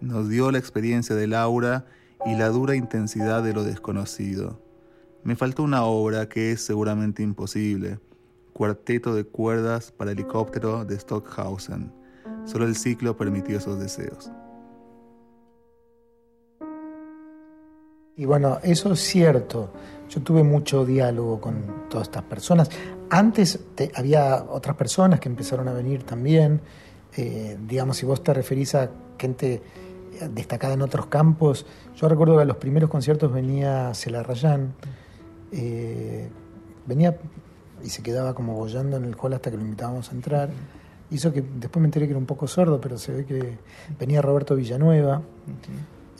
Nos 0.00 0.28
dio 0.28 0.50
la 0.52 0.58
experiencia 0.58 1.16
del 1.16 1.34
aura 1.34 1.86
y 2.24 2.36
la 2.36 2.48
dura 2.48 2.76
intensidad 2.76 3.42
de 3.42 3.52
lo 3.52 3.64
desconocido. 3.64 4.60
Me 5.24 5.36
faltó 5.36 5.62
una 5.62 5.84
obra 5.84 6.28
que 6.28 6.52
es 6.52 6.60
seguramente 6.60 7.22
imposible, 7.22 7.98
Cuarteto 8.52 9.14
de 9.14 9.22
cuerdas 9.22 9.92
para 9.92 10.10
helicóptero 10.10 10.84
de 10.84 10.98
Stockhausen. 10.98 11.92
Solo 12.44 12.64
el 12.64 12.74
ciclo 12.74 13.16
permitió 13.16 13.56
esos 13.56 13.78
deseos. 13.78 14.32
Y 18.16 18.24
bueno, 18.24 18.58
eso 18.64 18.92
es 18.92 18.98
cierto. 18.98 19.70
Yo 20.08 20.22
tuve 20.22 20.42
mucho 20.42 20.84
diálogo 20.84 21.40
con 21.40 21.88
todas 21.88 22.08
estas 22.08 22.24
personas. 22.24 22.68
Antes 23.10 23.60
había 23.94 24.44
otras 24.48 24.74
personas 24.74 25.20
que 25.20 25.28
empezaron 25.28 25.68
a 25.68 25.72
venir 25.72 26.02
también. 26.02 26.60
Eh, 27.16 27.56
digamos, 27.68 27.98
si 27.98 28.06
vos 28.06 28.24
te 28.24 28.34
referís 28.34 28.74
a 28.74 28.90
gente 29.18 29.62
destacada 30.28 30.74
en 30.74 30.82
otros 30.82 31.06
campos, 31.06 31.66
yo 31.96 32.08
recuerdo 32.08 32.36
que 32.36 32.42
a 32.42 32.46
los 32.46 32.56
primeros 32.56 32.90
conciertos 32.90 33.32
venía 33.32 33.92
Cela 33.94 34.22
Rayán, 34.22 34.74
eh, 35.52 36.28
venía 36.86 37.16
y 37.84 37.90
se 37.90 38.02
quedaba 38.02 38.34
como 38.34 38.54
bollando 38.54 38.96
en 38.96 39.04
el 39.04 39.16
hall 39.20 39.34
hasta 39.34 39.50
que 39.50 39.56
lo 39.56 39.62
invitábamos 39.62 40.10
a 40.10 40.14
entrar 40.14 40.50
hizo 41.10 41.32
que 41.32 41.42
después 41.42 41.80
me 41.80 41.86
enteré 41.86 42.06
que 42.06 42.12
era 42.12 42.18
un 42.18 42.26
poco 42.26 42.46
sordo, 42.46 42.80
pero 42.80 42.98
se 42.98 43.12
ve 43.12 43.24
que 43.24 43.58
venía 43.98 44.20
Roberto 44.22 44.54
Villanueva. 44.56 45.22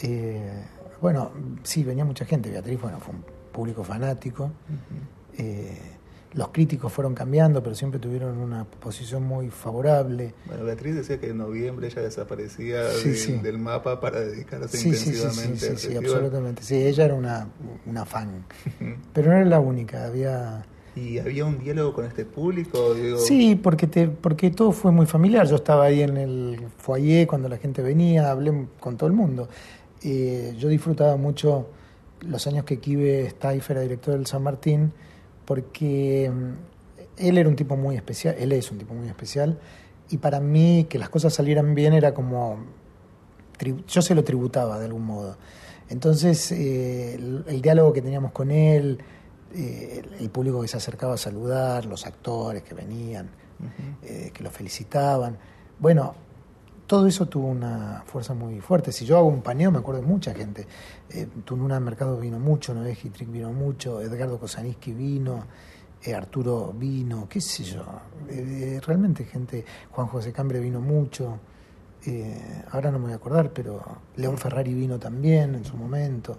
Eh, 0.00 0.64
bueno, 1.00 1.30
sí, 1.62 1.84
venía 1.84 2.04
mucha 2.04 2.24
gente. 2.24 2.50
Beatriz, 2.50 2.80
bueno, 2.80 2.98
fue 2.98 3.14
un 3.14 3.24
público 3.52 3.84
fanático. 3.84 4.50
Eh, 5.36 5.97
los 6.32 6.48
críticos 6.48 6.92
fueron 6.92 7.14
cambiando, 7.14 7.62
pero 7.62 7.74
siempre 7.74 7.98
tuvieron 7.98 8.38
una 8.38 8.64
posición 8.64 9.24
muy 9.24 9.50
favorable. 9.50 10.34
Bueno, 10.46 10.64
Beatriz 10.64 10.94
decía 10.94 11.18
que 11.18 11.30
en 11.30 11.38
noviembre 11.38 11.88
ella 11.88 12.02
desaparecía 12.02 12.84
del 12.84 13.58
mapa 13.58 14.00
para 14.00 14.20
dedicarse 14.20 14.76
intensivamente. 14.76 15.58
Sí, 15.58 15.76
sí, 15.76 15.88
sí, 15.88 15.96
absolutamente. 15.96 16.62
Sí, 16.62 16.74
ella 16.74 17.06
era 17.06 17.14
una, 17.14 17.48
una 17.86 18.04
fan. 18.04 18.44
pero 19.12 19.30
no 19.30 19.36
era 19.36 19.44
la 19.46 19.60
única, 19.60 20.06
había 20.06 20.64
¿Y 20.98 21.18
había 21.18 21.44
un 21.44 21.58
diálogo 21.58 21.92
con 21.92 22.04
este 22.06 22.24
público? 22.24 22.94
Sí, 23.18 23.54
porque, 23.54 23.86
te, 23.86 24.08
porque 24.08 24.50
todo 24.50 24.72
fue 24.72 24.90
muy 24.90 25.06
familiar. 25.06 25.46
Yo 25.46 25.56
estaba 25.56 25.84
ahí 25.84 26.02
en 26.02 26.16
el 26.16 26.60
foyer 26.76 27.26
cuando 27.26 27.48
la 27.48 27.56
gente 27.56 27.82
venía, 27.82 28.30
hablé 28.30 28.66
con 28.80 28.96
todo 28.96 29.06
el 29.08 29.12
mundo. 29.14 29.48
Eh, 30.02 30.54
yo 30.58 30.68
disfrutaba 30.68 31.16
mucho 31.16 31.68
los 32.22 32.46
años 32.46 32.64
que 32.64 32.78
Kibe 32.78 33.30
Steifer 33.30 33.76
era 33.76 33.82
director 33.82 34.14
del 34.14 34.26
San 34.26 34.42
Martín, 34.42 34.92
porque 35.48 36.30
mm, 36.30 37.26
él 37.26 37.38
era 37.38 37.48
un 37.48 37.56
tipo 37.56 37.74
muy 37.74 37.96
especial, 37.96 38.36
él 38.38 38.52
es 38.52 38.70
un 38.70 38.76
tipo 38.76 38.92
muy 38.92 39.08
especial, 39.08 39.58
y 40.10 40.18
para 40.18 40.40
mí 40.40 40.86
que 40.90 40.98
las 40.98 41.08
cosas 41.08 41.32
salieran 41.32 41.74
bien 41.74 41.94
era 41.94 42.12
como, 42.12 42.58
yo 43.86 44.02
se 44.02 44.14
lo 44.14 44.22
tributaba 44.24 44.78
de 44.78 44.84
algún 44.84 45.06
modo. 45.06 45.38
Entonces, 45.88 46.52
eh, 46.52 47.14
el, 47.14 47.62
diálogo 47.62 47.94
que 47.94 48.02
teníamos 48.02 48.32
con 48.32 48.50
él, 48.50 48.98
eh, 49.54 50.02
el 50.20 50.28
público 50.28 50.60
que 50.60 50.68
se 50.68 50.76
acercaba 50.76 51.14
a 51.14 51.16
saludar, 51.16 51.86
los 51.86 52.04
actores 52.04 52.62
que 52.62 52.74
venían, 52.74 53.30
eh, 54.02 54.30
que 54.34 54.44
lo 54.44 54.50
felicitaban. 54.50 55.38
Bueno, 55.78 56.14
todo 56.88 57.06
eso 57.06 57.26
tuvo 57.26 57.46
una 57.48 58.02
fuerza 58.06 58.32
muy 58.32 58.60
fuerte. 58.60 58.90
Si 58.92 59.04
yo 59.04 59.18
hago 59.18 59.28
un 59.28 59.42
paneo, 59.42 59.70
me 59.70 59.78
acuerdo 59.78 60.00
de 60.00 60.06
mucha 60.06 60.34
gente. 60.34 60.66
Eh, 61.10 61.28
Tununa 61.44 61.78
Mercado 61.78 62.18
vino 62.18 62.40
mucho, 62.40 62.74
Noé 62.74 62.94
Gitrick 62.94 63.30
vino 63.30 63.52
mucho, 63.52 64.00
Edgardo 64.00 64.40
Kosaniski 64.40 64.92
vino, 64.92 65.44
eh, 66.02 66.14
Arturo 66.14 66.72
vino, 66.72 67.28
qué 67.28 67.42
sé 67.42 67.62
yo. 67.62 67.84
Eh, 68.30 68.76
eh, 68.76 68.80
realmente 68.86 69.24
gente, 69.26 69.66
Juan 69.90 70.06
José 70.06 70.32
Cambre 70.32 70.60
vino 70.60 70.80
mucho. 70.80 71.38
ahora 72.72 72.90
no 72.90 72.98
me 72.98 73.04
voy 73.06 73.12
a 73.12 73.16
acordar, 73.16 73.52
pero 73.52 73.82
León 74.16 74.38
Ferrari 74.38 74.72
vino 74.72 74.98
también 74.98 75.54
en 75.54 75.64
su 75.66 75.76
momento. 75.76 76.38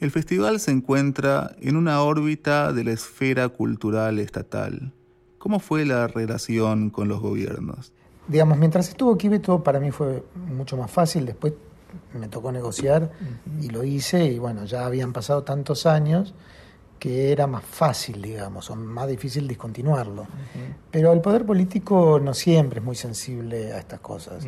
El 0.00 0.10
festival 0.10 0.60
se 0.60 0.70
encuentra 0.70 1.56
en 1.60 1.76
una 1.76 2.02
órbita 2.02 2.74
de 2.74 2.84
la 2.84 2.90
esfera 2.90 3.48
cultural 3.48 4.18
estatal. 4.18 4.92
¿Cómo 5.38 5.60
fue 5.60 5.86
la 5.86 6.08
relación 6.08 6.90
con 6.90 7.08
los 7.08 7.20
gobiernos? 7.20 7.94
Digamos, 8.28 8.58
mientras 8.58 8.88
estuvo 8.88 9.16
Kibeto 9.16 9.62
para 9.62 9.80
mí 9.80 9.90
fue 9.90 10.22
mucho 10.34 10.76
más 10.76 10.90
fácil, 10.90 11.26
después 11.26 11.54
me 12.18 12.28
tocó 12.28 12.52
negociar 12.52 13.10
y 13.60 13.68
lo 13.68 13.84
hice 13.84 14.24
y 14.24 14.38
bueno, 14.38 14.64
ya 14.64 14.86
habían 14.86 15.12
pasado 15.12 15.42
tantos 15.42 15.86
años 15.86 16.34
que 16.98 17.32
era 17.32 17.48
más 17.48 17.64
fácil, 17.64 18.22
digamos, 18.22 18.70
o 18.70 18.76
más 18.76 19.08
difícil 19.08 19.48
discontinuarlo. 19.48 20.24
Pero 20.90 21.12
el 21.12 21.20
poder 21.20 21.44
político 21.44 22.20
no 22.22 22.32
siempre 22.32 22.78
es 22.78 22.84
muy 22.84 22.94
sensible 22.94 23.72
a 23.72 23.78
estas 23.78 23.98
cosas. 23.98 24.46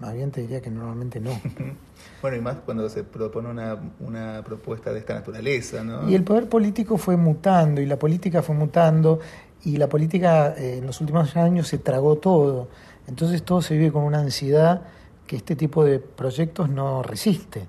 Más 0.00 0.14
bien 0.14 0.30
te 0.30 0.40
diría 0.40 0.62
que 0.62 0.70
normalmente 0.70 1.20
no. 1.20 1.38
Bueno, 2.20 2.38
y 2.38 2.40
más 2.40 2.56
cuando 2.64 2.88
se 2.88 3.04
propone 3.04 3.50
una, 3.50 3.78
una, 4.00 4.42
propuesta 4.42 4.92
de 4.94 4.98
esta 5.00 5.12
naturaleza, 5.12 5.84
¿no? 5.84 6.08
Y 6.08 6.14
el 6.14 6.24
poder 6.24 6.48
político 6.48 6.96
fue 6.96 7.18
mutando, 7.18 7.82
y 7.82 7.86
la 7.86 7.98
política 7.98 8.42
fue 8.42 8.54
mutando, 8.54 9.20
y 9.64 9.76
la 9.76 9.88
política 9.88 10.54
eh, 10.56 10.78
en 10.78 10.86
los 10.86 11.00
últimos 11.02 11.36
años 11.36 11.68
se 11.68 11.78
tragó 11.78 12.16
todo. 12.16 12.68
Entonces 13.06 13.42
todo 13.42 13.62
se 13.62 13.74
vive 13.74 13.92
con 13.92 14.04
una 14.04 14.20
ansiedad 14.20 14.82
que 15.26 15.36
este 15.36 15.56
tipo 15.56 15.84
de 15.84 16.00
proyectos 16.00 16.68
no 16.68 17.02
resiste, 17.02 17.66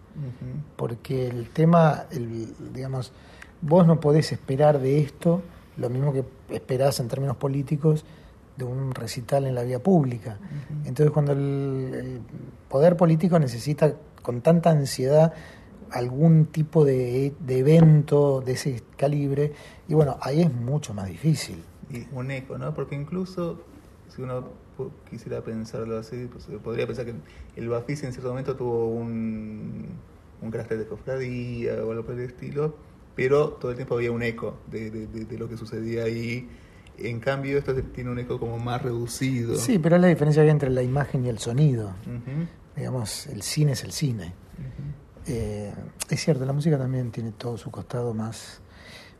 porque 0.76 1.28
el 1.28 1.50
tema, 1.50 2.06
el, 2.12 2.54
digamos, 2.74 3.14
vos 3.62 3.88
no 3.88 4.00
podés 4.00 4.32
esperar 4.32 4.80
de 4.80 5.00
esto 5.00 5.42
lo 5.78 5.90
mismo 5.90 6.14
que 6.14 6.24
esperás 6.50 7.00
en 7.00 7.08
términos 7.08 7.38
políticos 7.38 8.06
de 8.58 8.64
un 8.64 8.94
recital 8.94 9.46
en 9.46 9.56
la 9.56 9.64
vía 9.64 9.82
pública. 9.82 10.38
Entonces 10.86 11.12
cuando 11.12 11.34
el, 11.34 12.22
poder 12.70 12.98
político 12.98 13.40
necesita 13.40 13.94
con 14.22 14.42
tanta 14.42 14.72
ansiedad 14.72 15.34
algún 15.92 16.48
tipo 16.48 16.84
de, 16.84 17.34
de, 17.40 17.60
evento 17.60 18.42
de 18.42 18.54
ese 18.54 18.84
calibre, 18.98 19.54
y 19.88 19.94
bueno, 19.94 20.18
ahí 20.22 20.42
es 20.42 20.54
mucho 20.54 20.94
más 20.94 21.08
difícil. 21.08 21.64
Y 21.90 22.06
un 22.12 22.32
eco, 22.32 22.58
¿no? 22.58 22.74
Porque 22.74 22.96
incluso 22.96 23.62
si 24.10 24.22
uno 24.22 24.50
quisiera 25.10 25.42
pensarlo 25.42 25.98
así, 25.98 26.28
pues 26.32 26.46
podría 26.64 26.88
pensar 26.88 27.06
que 27.06 27.14
el 27.56 27.70
Bafis 27.70 28.04
en 28.04 28.12
cierto 28.12 28.30
momento 28.30 28.56
tuvo 28.56 28.88
un, 28.88 29.88
un 30.42 30.52
carácter 30.52 30.78
de 30.80 30.88
cofradía 30.88 31.74
o 31.84 31.92
algo 31.92 32.06
por 32.06 32.16
el 32.16 32.22
estilo, 32.22 32.76
pero 33.16 33.50
todo 33.50 33.72
el 33.72 33.78
tiempo 33.78 33.96
había 33.96 34.12
un 34.12 34.24
eco 34.24 34.58
de, 34.68 34.90
de, 34.90 35.38
lo 35.38 35.48
que 35.48 35.58
sucedía 35.58 36.04
ahí. 36.04 36.48
En 36.98 37.20
cambio, 37.20 37.58
esto 37.58 37.74
tiene 37.76 38.10
un 38.10 38.20
eco 38.20 38.40
como 38.40 38.58
más 38.58 38.82
reducido. 38.82 39.56
Sí, 39.56 39.80
pero 39.80 39.96
es 39.96 40.02
la 40.02 40.08
diferencia 40.08 40.42
que 40.44 40.48
hay 40.48 40.52
entre 40.52 40.70
la 40.70 40.84
imagen 40.84 41.26
y 41.26 41.30
el 41.30 41.40
sonido. 41.40 41.94
Digamos, 42.76 43.28
el 43.28 43.42
cine 43.42 43.74
es 43.74 43.84
el 43.84 43.92
cine. 43.92 44.34
Eh, 45.28 45.74
es 46.10 46.24
cierto, 46.24 46.46
la 46.46 46.54
música 46.54 46.78
también 46.78 47.12
tiene 47.12 47.32
todo 47.32 47.58
su 47.58 47.72
costado 47.72 48.14
más. 48.14 48.62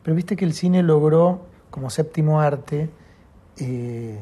Pero 0.04 0.16
viste 0.16 0.36
que 0.36 0.46
el 0.46 0.54
cine 0.54 0.84
logró, 0.84 1.48
como 1.70 1.90
séptimo 1.90 2.40
arte, 2.40 2.90
eh, 3.58 4.20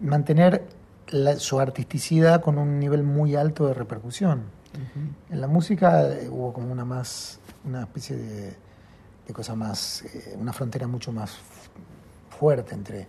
mantener 0.00 0.66
su 1.38 1.60
artisticidad 1.60 2.42
con 2.42 2.58
un 2.58 2.78
nivel 2.78 3.02
muy 3.02 3.36
alto 3.36 3.66
de 3.66 3.74
repercusión. 3.74 4.42
En 5.30 5.40
la 5.40 5.46
música 5.46 6.06
eh, 6.12 6.28
hubo 6.28 6.52
como 6.52 6.70
una 6.70 6.84
más, 6.84 7.40
una 7.64 7.82
especie 7.82 8.16
de, 8.16 8.56
cosa 9.32 9.54
más, 9.54 10.02
eh, 10.02 10.36
una 10.38 10.52
frontera 10.52 10.86
mucho 10.86 11.12
más 11.12 11.38
fuerte 12.38 12.74
entre 12.74 13.06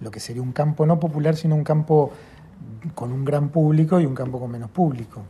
lo 0.00 0.10
que 0.10 0.20
sería 0.20 0.42
un 0.42 0.52
campo 0.52 0.84
no 0.84 1.00
popular, 1.00 1.34
sino 1.36 1.54
un 1.54 1.64
campo 1.64 2.12
con 2.94 3.12
un 3.12 3.24
gran 3.24 3.48
público 3.48 3.98
y 3.98 4.04
un 4.04 4.14
campo 4.14 4.38
con 4.38 4.50
menos 4.50 4.70
público. 4.70 5.22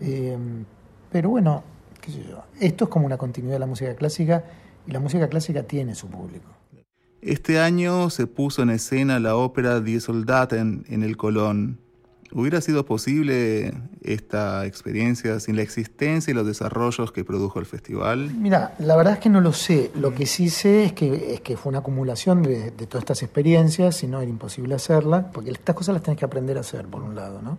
Eh, 0.00 0.36
pero 1.10 1.30
bueno, 1.30 1.62
qué 2.00 2.10
sé 2.10 2.24
yo, 2.24 2.42
esto 2.58 2.84
es 2.84 2.90
como 2.90 3.06
una 3.06 3.16
continuidad 3.16 3.56
de 3.56 3.60
la 3.60 3.66
música 3.66 3.94
clásica 3.94 4.42
y 4.86 4.90
la 4.90 4.98
música 4.98 5.28
clásica 5.28 5.62
tiene 5.62 5.94
su 5.94 6.08
público. 6.08 6.48
Este 7.22 7.60
año 7.60 8.10
se 8.10 8.26
puso 8.26 8.62
en 8.62 8.70
escena 8.70 9.20
la 9.20 9.36
ópera 9.36 9.80
Die 9.80 10.00
Soldaten 10.00 10.84
en 10.88 11.04
el 11.04 11.16
Colón. 11.16 11.78
¿Hubiera 12.32 12.60
sido 12.60 12.84
posible 12.84 13.74
esta 14.02 14.66
experiencia 14.66 15.38
sin 15.38 15.54
la 15.54 15.62
existencia 15.62 16.32
y 16.32 16.34
los 16.34 16.44
desarrollos 16.44 17.12
que 17.12 17.24
produjo 17.24 17.60
el 17.60 17.66
festival? 17.66 18.34
Mira, 18.34 18.74
la 18.80 18.96
verdad 18.96 19.12
es 19.12 19.18
que 19.20 19.28
no 19.28 19.40
lo 19.40 19.52
sé. 19.52 19.92
Lo 19.94 20.12
que 20.12 20.26
sí 20.26 20.50
sé 20.50 20.86
es 20.86 20.94
que, 20.94 21.34
es 21.34 21.40
que 21.42 21.56
fue 21.56 21.70
una 21.70 21.78
acumulación 21.78 22.42
de, 22.42 22.72
todas 22.72 23.02
estas 23.02 23.22
experiencias 23.22 24.02
y 24.02 24.08
no 24.08 24.20
era 24.20 24.28
imposible 24.28 24.74
hacerla, 24.74 25.30
porque 25.30 25.52
estas 25.52 25.76
cosas 25.76 25.92
las 25.92 26.02
tenés 26.02 26.18
que 26.18 26.24
aprender 26.24 26.56
a 26.56 26.62
hacer, 26.62 26.86
por 26.86 27.02
un 27.02 27.14
lado, 27.14 27.40
¿no? 27.40 27.56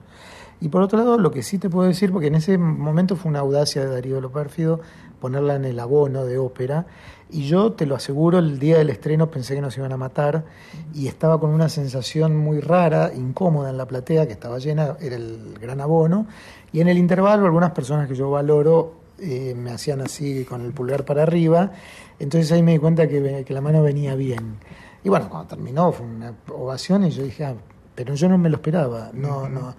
Y 0.63 0.69
por 0.69 0.81
otro 0.81 0.97
lado, 0.97 1.17
lo 1.17 1.29
que 1.29 1.43
sí 1.43 1.57
te 1.57 1.69
puedo 1.69 1.89
decir, 1.89 2.13
porque 2.13 2.27
en 2.27 2.35
ese 2.35 2.57
momento 2.57 3.17
fue 3.17 3.29
una 3.29 3.39
audacia 3.39 3.83
de 3.83 3.89
Darío 3.89 4.21
Lopérfido 4.21 4.79
ponerla 5.19 5.55
en 5.55 5.65
el 5.65 5.77
abono 5.77 6.23
de 6.23 6.37
ópera, 6.37 6.85
y 7.29 7.49
yo 7.49 7.73
te 7.73 7.85
lo 7.85 7.95
aseguro, 7.95 8.39
el 8.39 8.59
día 8.59 8.77
del 8.77 8.89
estreno 8.89 9.29
pensé 9.29 9.55
que 9.55 9.61
nos 9.61 9.77
iban 9.77 9.91
a 9.91 9.97
matar 9.97 10.45
y 10.93 11.07
estaba 11.07 11.37
con 11.37 11.49
una 11.49 11.67
sensación 11.67 12.37
muy 12.37 12.61
rara, 12.61 13.11
incómoda 13.13 13.71
en 13.71 13.77
la 13.77 13.85
platea, 13.87 14.25
que 14.25 14.31
estaba 14.31 14.57
llena, 14.57 14.95
era 15.01 15.17
el 15.17 15.57
gran 15.59 15.81
abono, 15.81 16.27
y 16.71 16.79
en 16.79 16.87
el 16.87 16.97
intervalo 16.97 17.43
algunas 17.43 17.71
personas 17.71 18.07
que 18.07 18.15
yo 18.15 18.31
valoro 18.31 18.93
eh, 19.19 19.53
me 19.57 19.71
hacían 19.71 19.99
así 19.99 20.45
con 20.45 20.61
el 20.61 20.71
pulgar 20.71 21.03
para 21.03 21.23
arriba, 21.23 21.73
entonces 22.19 22.49
ahí 22.53 22.63
me 22.63 22.71
di 22.71 22.79
cuenta 22.79 23.05
que, 23.09 23.43
que 23.45 23.53
la 23.53 23.59
mano 23.59 23.83
venía 23.83 24.15
bien. 24.15 24.59
Y 25.03 25.09
bueno, 25.09 25.27
cuando 25.27 25.49
terminó 25.49 25.91
fue 25.91 26.05
una 26.05 26.33
ovación 26.53 27.03
y 27.03 27.09
yo 27.09 27.21
dije, 27.21 27.43
ah, 27.43 27.55
pero 27.95 28.15
yo 28.15 28.29
no 28.29 28.37
me 28.37 28.47
lo 28.49 28.55
esperaba, 28.55 29.11
no, 29.13 29.49
no. 29.49 29.75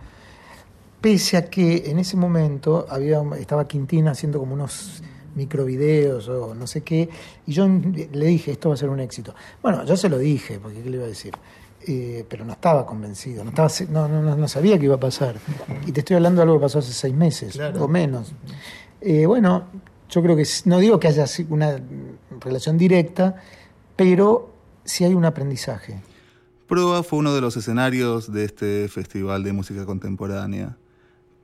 Pese 1.04 1.36
a 1.36 1.50
que 1.50 1.90
en 1.90 1.98
ese 1.98 2.16
momento 2.16 2.86
había, 2.88 3.22
estaba 3.38 3.68
Quintina 3.68 4.12
haciendo 4.12 4.38
como 4.38 4.54
unos 4.54 5.02
microvideos 5.34 6.30
o 6.30 6.54
no 6.54 6.66
sé 6.66 6.80
qué, 6.80 7.10
y 7.46 7.52
yo 7.52 7.68
le 7.68 8.24
dije, 8.24 8.52
esto 8.52 8.70
va 8.70 8.74
a 8.74 8.78
ser 8.78 8.88
un 8.88 9.00
éxito. 9.00 9.34
Bueno, 9.62 9.84
yo 9.84 9.98
se 9.98 10.08
lo 10.08 10.16
dije, 10.16 10.58
porque 10.58 10.82
¿qué 10.82 10.88
le 10.88 10.96
iba 10.96 11.04
a 11.04 11.08
decir? 11.08 11.34
Eh, 11.86 12.24
pero 12.26 12.46
no 12.46 12.54
estaba 12.54 12.86
convencido, 12.86 13.44
no, 13.44 13.50
estaba, 13.50 13.68
no, 13.90 14.08
no, 14.08 14.34
no, 14.34 14.48
sabía 14.48 14.78
qué 14.78 14.86
iba 14.86 14.94
a 14.94 15.00
pasar. 15.00 15.36
Y 15.84 15.92
te 15.92 16.00
estoy 16.00 16.16
hablando 16.16 16.38
de 16.38 16.44
algo 16.44 16.56
que 16.56 16.62
pasó 16.62 16.78
hace 16.78 16.94
seis 16.94 17.14
meses 17.14 17.60
o 17.78 17.86
menos. 17.86 18.32
Eh, 19.02 19.26
bueno, 19.26 19.64
yo 20.08 20.22
creo 20.22 20.36
que 20.36 20.46
no 20.64 20.78
digo 20.78 20.98
que 20.98 21.08
haya 21.08 21.26
una 21.50 21.82
relación 22.40 22.78
directa, 22.78 23.42
pero 23.94 24.54
sí 24.84 25.04
hay 25.04 25.12
un 25.12 25.26
aprendizaje. 25.26 26.00
Prueba 26.66 27.02
fue 27.02 27.18
uno 27.18 27.34
de 27.34 27.42
los 27.42 27.58
escenarios 27.58 28.32
de 28.32 28.46
este 28.46 28.88
Festival 28.88 29.44
de 29.44 29.52
Música 29.52 29.84
Contemporánea. 29.84 30.78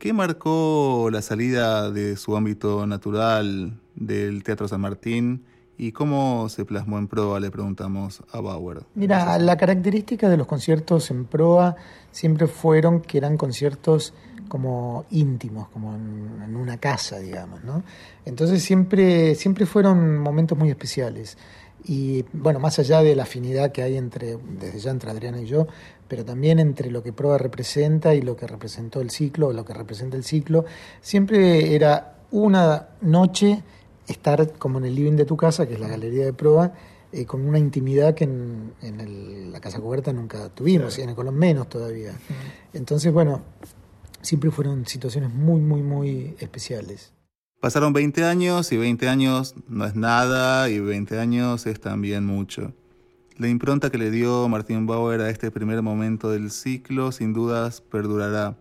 ¿Qué 0.00 0.14
marcó 0.14 1.10
la 1.12 1.20
salida 1.20 1.90
de 1.90 2.16
su 2.16 2.34
ámbito 2.34 2.86
natural 2.86 3.78
del 3.94 4.42
Teatro 4.42 4.66
San 4.66 4.80
Martín 4.80 5.44
y 5.76 5.92
cómo 5.92 6.48
se 6.48 6.64
plasmó 6.64 6.98
en 6.98 7.06
proa? 7.06 7.38
Le 7.38 7.50
preguntamos 7.50 8.22
a 8.32 8.40
Bauer. 8.40 8.86
Mira, 8.94 9.38
la 9.38 9.58
característica 9.58 10.30
de 10.30 10.38
los 10.38 10.46
conciertos 10.46 11.10
en 11.10 11.26
proa 11.26 11.76
siempre 12.12 12.46
fueron 12.46 13.02
que 13.02 13.18
eran 13.18 13.36
conciertos 13.36 14.14
como 14.48 15.04
íntimos, 15.10 15.68
como 15.68 15.94
en, 15.94 16.56
una 16.56 16.78
casa, 16.78 17.18
digamos, 17.18 17.62
¿no? 17.62 17.84
Entonces 18.24 18.62
siempre, 18.62 19.34
siempre 19.34 19.66
fueron 19.66 20.18
momentos 20.18 20.56
muy 20.56 20.70
especiales. 20.70 21.36
Y 21.84 22.24
bueno, 22.32 22.60
más 22.60 22.78
allá 22.78 23.02
de 23.02 23.16
la 23.16 23.22
afinidad 23.24 23.72
que 23.72 23.82
hay 23.82 23.96
entre, 23.96 24.36
desde 24.36 24.78
ya 24.78 24.90
entre 24.90 25.10
Adriana 25.10 25.40
y 25.40 25.46
yo, 25.46 25.66
pero 26.08 26.24
también 26.24 26.58
entre 26.58 26.90
lo 26.90 27.02
que 27.02 27.12
Proa 27.12 27.38
representa 27.38 28.14
y 28.14 28.22
lo 28.22 28.36
que 28.36 28.46
representó 28.46 29.00
el 29.00 29.10
ciclo, 29.10 29.48
o 29.48 29.52
lo 29.52 29.64
que 29.64 29.74
representa 29.74 30.16
el 30.16 30.24
ciclo, 30.24 30.64
siempre 31.00 31.74
era 31.74 32.14
una 32.32 32.88
noche 33.00 33.62
estar 34.06 34.52
como 34.54 34.78
en 34.78 34.86
el 34.86 34.94
living 34.94 35.16
de 35.16 35.24
tu 35.24 35.36
casa, 35.36 35.66
que 35.66 35.74
es 35.74 35.80
la 35.80 35.88
galería 35.88 36.24
de 36.24 36.32
Proa, 36.32 36.72
eh, 37.12 37.24
con 37.24 37.46
una 37.46 37.58
intimidad 37.58 38.14
que 38.14 38.24
en, 38.24 39.52
la 39.52 39.60
casa 39.60 39.80
cubierta 39.80 40.12
nunca 40.12 40.48
tuvimos, 40.48 40.98
y 40.98 41.02
en 41.02 41.10
el 41.10 41.14
Colón 41.14 41.36
menos 41.36 41.68
todavía. 41.68 42.12
Entonces, 42.72 43.12
bueno, 43.12 43.42
siempre 44.22 44.50
fueron 44.50 44.86
situaciones 44.86 45.32
muy, 45.32 45.60
muy, 45.60 45.82
muy 45.82 46.36
especiales. 46.38 47.12
Pasaron 47.60 47.92
20 47.92 48.24
años 48.24 48.72
y 48.72 48.78
20 48.78 49.06
años 49.06 49.54
no 49.68 49.84
es 49.84 49.94
nada 49.94 50.70
y 50.70 50.80
20 50.80 51.18
años 51.18 51.66
es 51.66 51.78
también 51.78 52.24
mucho. 52.24 52.72
La 53.36 53.48
impronta 53.48 53.90
que 53.90 53.98
le 53.98 54.10
dio 54.10 54.48
Martín 54.48 54.86
Bauer 54.86 55.20
a 55.20 55.28
este 55.28 55.50
primer 55.50 55.82
momento 55.82 56.30
del 56.30 56.50
ciclo 56.50 57.12
sin 57.12 57.34
dudas 57.34 57.82
perdurará. 57.82 58.56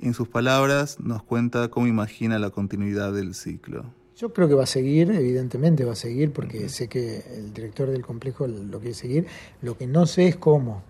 En 0.00 0.14
sus 0.14 0.26
palabras 0.26 0.98
nos 0.98 1.22
cuenta 1.22 1.68
cómo 1.68 1.86
imagina 1.86 2.40
la 2.40 2.50
continuidad 2.50 3.12
del 3.12 3.34
ciclo. 3.34 3.84
Yo 4.16 4.32
creo 4.32 4.48
que 4.48 4.54
va 4.54 4.64
a 4.64 4.66
seguir, 4.66 5.12
evidentemente 5.12 5.84
va 5.84 5.92
a 5.92 5.96
seguir, 5.96 6.32
porque 6.32 6.68
sé 6.68 6.88
que 6.88 7.22
el 7.36 7.54
director 7.54 7.88
del 7.88 8.04
complejo 8.04 8.48
lo 8.48 8.80
quiere 8.80 8.94
seguir. 8.94 9.26
Lo 9.60 9.78
que 9.78 9.86
no 9.86 10.06
sé 10.06 10.26
es 10.26 10.36
cómo. 10.36 10.82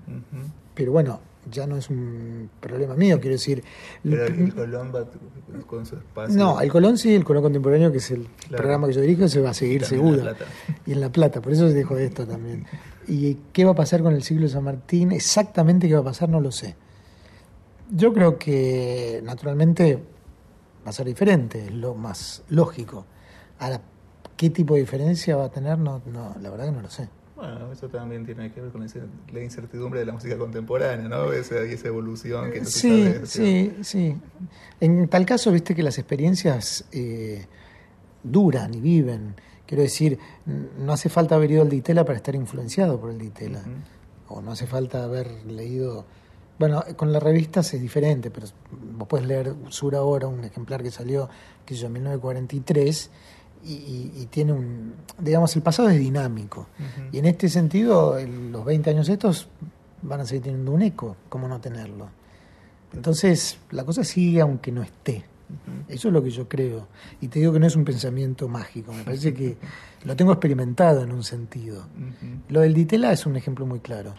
Pero 0.75 0.93
bueno, 0.93 1.21
ya 1.51 1.67
no 1.67 1.77
es 1.77 1.91
un 1.91 2.51
problema 2.61 2.95
mío, 2.95 3.21
quiero 3.21 3.35
decir. 3.35 3.65
Pero 4.03 4.27
el 4.27 4.55
Colón 4.55 4.93
va 4.95 5.05
con 5.67 5.85
su 5.87 5.97
espacio. 5.97 6.37
No, 6.37 6.61
el 6.61 6.71
Colón 6.71 6.99
sí, 6.99 7.15
el 7.15 7.25
Colón 7.25 7.43
Contemporáneo, 7.43 7.91
que 7.91 7.99
es 7.99 8.11
el 8.11 8.29
programa 8.49 8.87
que 8.87 8.95
yo 8.95 9.01
dirijo, 9.01 9.29
se 9.29 9.41
va 9.41 9.51
a 9.51 9.55
seguir 9.55 9.85
seguro. 9.85 10.23
y 10.87 10.93
en 10.93 11.01
La 11.01 11.11
Plata, 11.11 11.41
por 11.41 11.53
eso 11.53 11.69
se 11.69 11.75
dijo 11.75 11.97
esto 11.97 12.27
también. 12.27 12.67
¿Y 13.09 13.35
qué 13.53 13.65
va 13.65 13.73
a 13.73 13.75
pasar 13.75 14.03
con 14.03 14.15
el 14.15 14.23
siglo 14.23 14.47
de 14.47 14.53
San 14.53 14.65
Martín? 14.65 15.13
Exactamente 15.13 15.89
qué 15.89 15.95
va 15.95 16.01
a 16.01 16.05
pasar, 16.05 16.29
no 16.29 16.41
lo 16.41 16.53
sé. 16.53 16.77
Yo 17.91 18.13
creo 18.13 18.39
que 18.39 19.21
naturalmente 19.25 19.97
va 20.85 20.91
a 20.91 20.93
ser 20.93 21.07
diferente, 21.07 21.67
es 21.67 21.73
lo 21.73 21.95
más 21.95 22.43
lógico. 22.49 23.05
Ahora, 23.59 23.81
¿qué 24.37 24.51
tipo 24.51 24.75
de 24.75 24.81
diferencia 24.81 25.37
va 25.37 25.47
a 25.47 25.51
tener? 25.51 25.79
No, 25.79 26.01
no, 26.07 26.35
la 26.41 26.51
verdad 26.51 26.67
que 26.67 26.73
no 26.73 26.83
lo 26.83 26.91
sé. 26.91 27.09
Bueno, 27.43 27.73
eso 27.73 27.89
también 27.89 28.25
tiene 28.25 28.53
que 28.53 28.61
ver 28.61 28.71
con 28.71 28.87
la 29.33 29.43
incertidumbre 29.43 29.99
de 29.99 30.07
la 30.07 30.13
música 30.13 30.39
contemporánea, 30.39 31.09
¿no? 31.09 31.33
Esa, 31.33 31.61
esa 31.63 31.89
evolución 31.89 32.53
que 32.53 32.61
no 32.61 32.67
Sí, 32.67 33.15
sí, 33.25 33.75
sí. 33.81 34.17
En 34.79 35.09
tal 35.09 35.27
caso, 35.27 35.51
viste 35.51 35.75
que 35.75 35.83
las 35.83 35.99
experiencias 35.99 36.85
eh, 36.93 37.45
duran 38.23 38.73
y 38.75 38.81
viven. 38.81 39.35
Quiero 39.67 39.83
decir, 39.83 40.21
no 40.79 40.93
hace 40.93 41.09
falta 41.09 41.35
haber 41.35 41.51
ido 41.51 41.63
al 41.63 41.69
Ditela 41.69 42.05
para 42.05 42.19
estar 42.19 42.37
influenciado 42.37 43.01
por 43.01 43.11
el 43.11 43.19
Ditela. 43.19 43.65
O 44.29 44.41
no 44.41 44.53
hace 44.53 44.69
falta 44.69 45.03
haber 45.03 45.45
leído... 45.45 46.07
Bueno, 46.61 46.85
con 46.95 47.13
las 47.13 47.21
revistas 47.21 47.75
es 47.75 47.81
diferente, 47.81 48.31
pero 48.31 48.47
vos 48.71 49.09
puedes 49.09 49.27
leer 49.27 49.53
Sur 49.71 49.97
ahora, 49.97 50.29
un 50.29 50.45
ejemplar 50.45 50.81
que 50.81 50.93
salió, 50.93 51.29
que 51.67 51.75
yo, 51.75 51.89
en 51.89 51.95
1943 51.95 53.11
y, 53.65 54.27
tiene 54.31 54.53
un, 54.53 54.95
digamos, 55.19 55.55
el 55.57 55.63
pasado 55.63 55.89
es 55.89 55.99
dinámico. 55.99 56.67
Y 57.13 57.19
en 57.19 57.27
este 57.27 57.49
sentido, 57.49 58.17
los 58.27 58.65
20 58.65 58.91
años 58.91 59.09
estos 59.09 59.49
van 60.03 60.21
a 60.21 60.25
seguir 60.25 60.43
teniendo 60.43 60.73
un 60.73 60.83
eco, 60.83 61.17
¿cómo 61.29 61.49
no 61.49 61.61
tenerlo? 61.61 62.09
Entonces, 62.93 63.59
la 63.71 63.85
cosa 63.85 64.05
sigue 64.05 64.41
aunque 64.41 64.73
no 64.73 64.83
esté. 64.83 65.25
Eso 65.89 66.09
es 66.09 66.15
lo 66.15 66.23
que 66.23 66.31
yo 66.31 66.49
creo. 66.49 66.89
Y 67.21 67.29
te 67.29 67.39
digo 67.39 67.53
que 67.53 67.61
no 67.61 67.67
es 67.67 67.77
un 67.77 67.85
pensamiento 67.85 68.49
mágico, 68.49 68.93
me 68.93 69.03
parece 69.03 69.35
que 69.35 69.57
lo 70.05 70.17
tengo 70.17 70.33
experimentado 70.33 71.03
en 71.03 71.13
un 71.13 71.23
sentido. 71.23 71.87
Lo 72.49 72.61
del 72.61 72.75
Ditela 72.75 73.13
es 73.13 73.27
un 73.27 73.37
ejemplo 73.37 73.67
muy 73.67 73.81
claro. 73.81 74.15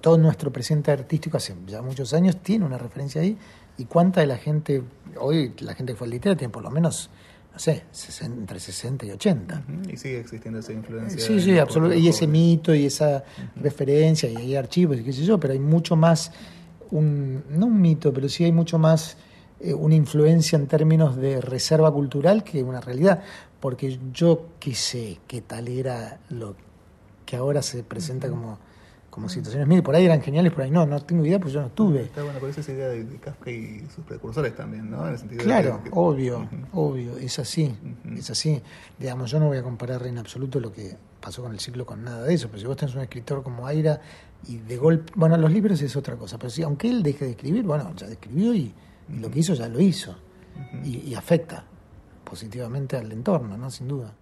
Todo 0.00 0.18
nuestro 0.18 0.52
presente 0.52 0.90
artístico 0.90 1.36
hace 1.36 1.54
ya 1.66 1.82
muchos 1.82 2.12
años 2.12 2.38
tiene 2.42 2.64
una 2.64 2.78
referencia 2.78 3.20
ahí. 3.20 3.36
¿Y 3.78 3.84
cuánta 3.84 4.20
de 4.20 4.26
la 4.26 4.38
gente, 4.38 4.82
hoy 5.18 5.52
la 5.58 5.74
gente 5.74 5.92
que 5.92 5.98
fue 5.98 6.06
al 6.06 6.12
Ditela 6.12 6.36
tiene 6.36 6.52
por 6.52 6.62
lo 6.62 6.70
menos 6.70 7.10
no 7.56 7.60
sé, 7.60 7.84
entre 8.20 8.60
60 8.60 9.06
y 9.06 9.10
80. 9.12 9.64
Y 9.90 9.96
sigue 9.96 10.20
existiendo 10.20 10.60
esa 10.60 10.74
influencia. 10.74 11.18
Sí, 11.18 11.40
sí, 11.40 11.58
absolutamente. 11.58 12.04
Y 12.04 12.08
ese 12.08 12.26
mito 12.26 12.74
y 12.74 12.84
esa 12.84 13.24
referencia, 13.56 14.28
y 14.28 14.36
hay 14.36 14.56
archivos 14.56 14.98
y 14.98 15.02
qué 15.02 15.10
sé 15.10 15.24
yo, 15.24 15.40
pero 15.40 15.54
hay 15.54 15.58
mucho 15.58 15.96
más, 15.96 16.32
un, 16.90 17.44
no 17.48 17.64
un 17.64 17.80
mito, 17.80 18.12
pero 18.12 18.28
sí 18.28 18.44
hay 18.44 18.52
mucho 18.52 18.78
más 18.78 19.16
eh, 19.60 19.72
una 19.72 19.94
influencia 19.94 20.58
en 20.58 20.66
términos 20.66 21.16
de 21.16 21.40
reserva 21.40 21.90
cultural 21.90 22.44
que 22.44 22.62
una 22.62 22.82
realidad. 22.82 23.22
Porque 23.58 23.98
yo 24.12 24.48
qué 24.60 24.74
sé 24.74 25.16
qué 25.26 25.40
tal 25.40 25.68
era 25.68 26.20
lo 26.28 26.56
que 27.24 27.36
ahora 27.36 27.62
se 27.62 27.82
presenta 27.84 28.28
como 28.28 28.58
como 29.16 29.30
situaciones 29.30 29.66
mil, 29.66 29.82
por 29.82 29.96
ahí 29.96 30.04
eran 30.04 30.20
geniales, 30.20 30.52
por 30.52 30.62
ahí 30.62 30.70
no, 30.70 30.84
no 30.84 31.00
tengo 31.00 31.24
idea, 31.24 31.40
pues 31.40 31.54
yo 31.54 31.62
no 31.62 31.70
tuve. 31.70 32.02
Está 32.02 32.22
bueno, 32.22 32.38
por 32.38 32.50
eso 32.50 32.60
esa 32.60 32.72
idea 32.72 32.88
de, 32.88 33.06
Kafka 33.16 33.50
y 33.50 33.82
sus 33.88 34.04
precursores 34.04 34.54
también, 34.54 34.90
¿no? 34.90 35.04
claro, 35.38 35.80
obvio, 35.92 36.46
obvio, 36.74 37.16
es 37.16 37.38
así, 37.38 37.74
es 38.14 38.28
así. 38.28 38.60
Digamos, 38.98 39.30
yo 39.30 39.40
no 39.40 39.46
voy 39.46 39.56
a 39.56 39.62
comparar 39.62 40.06
en 40.06 40.18
absoluto 40.18 40.60
lo 40.60 40.70
que 40.70 40.98
pasó 41.18 41.42
con 41.42 41.52
el 41.52 41.60
ciclo 41.60 41.86
con 41.86 42.04
nada 42.04 42.24
de 42.24 42.34
eso, 42.34 42.48
pero 42.48 42.60
si 42.60 42.66
vos 42.66 42.76
tenés 42.76 42.94
un 42.94 43.00
escritor 43.00 43.42
como 43.42 43.66
Aira 43.66 44.02
y 44.46 44.58
de 44.58 44.76
golpe, 44.76 45.10
bueno, 45.16 45.38
los 45.38 45.50
libros 45.50 45.80
es 45.80 45.96
otra 45.96 46.16
cosa, 46.16 46.36
pero 46.36 46.50
si 46.50 46.62
aunque 46.62 46.90
él 46.90 47.02
deje 47.02 47.24
de 47.24 47.30
escribir, 47.30 47.64
bueno, 47.64 47.94
ya 47.96 48.08
escribió 48.08 48.52
y, 48.52 48.74
lo 49.18 49.30
que 49.30 49.38
hizo 49.38 49.54
ya 49.54 49.66
lo 49.66 49.80
hizo, 49.80 50.14
y 50.84 51.14
afecta 51.14 51.64
positivamente 52.22 52.98
al 52.98 53.10
entorno, 53.12 53.56
¿no? 53.56 53.70
Sin 53.70 53.88
duda. 53.88 54.12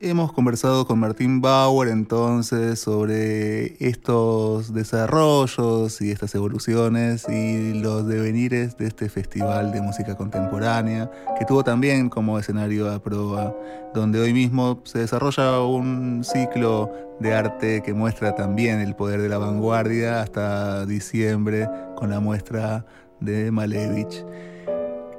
Hemos 0.00 0.32
conversado 0.32 0.86
con 0.86 1.00
Martín 1.00 1.40
Bauer 1.40 1.88
entonces 1.88 2.78
sobre 2.78 3.74
estos 3.84 4.72
desarrollos 4.72 6.00
y 6.00 6.12
estas 6.12 6.36
evoluciones 6.36 7.28
y 7.28 7.74
los 7.74 8.06
devenires 8.06 8.76
de 8.76 8.86
este 8.86 9.08
festival 9.08 9.72
de 9.72 9.80
música 9.82 10.16
contemporánea 10.16 11.10
que 11.36 11.44
tuvo 11.44 11.64
también 11.64 12.10
como 12.10 12.38
escenario 12.38 12.88
a 12.92 13.02
prueba, 13.02 13.52
donde 13.92 14.20
hoy 14.20 14.32
mismo 14.32 14.80
se 14.84 15.00
desarrolla 15.00 15.62
un 15.62 16.22
ciclo 16.22 16.92
de 17.18 17.34
arte 17.34 17.82
que 17.82 17.92
muestra 17.92 18.36
también 18.36 18.78
el 18.78 18.94
poder 18.94 19.20
de 19.20 19.28
la 19.28 19.38
vanguardia 19.38 20.22
hasta 20.22 20.86
diciembre 20.86 21.68
con 21.96 22.10
la 22.10 22.20
muestra 22.20 22.86
de 23.18 23.50
Malevich. 23.50 24.24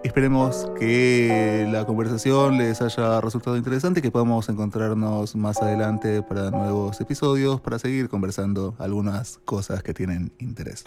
Esperemos 0.01 0.71
que 0.79 1.67
la 1.69 1.85
conversación 1.85 2.57
les 2.57 2.81
haya 2.81 3.19
resultado 3.19 3.57
interesante 3.57 3.99
y 3.99 4.03
que 4.03 4.11
podamos 4.11 4.47
encontrarnos 4.47 5.35
más 5.35 5.61
adelante 5.61 6.21
para 6.21 6.51
nuevos 6.51 7.01
episodios 7.01 7.59
para 7.59 7.79
seguir 7.79 8.07
conversando 8.07 8.75
algunas 8.79 9.39
cosas 9.43 9.83
que 9.83 9.93
tienen 9.93 10.31
interés. 10.39 10.85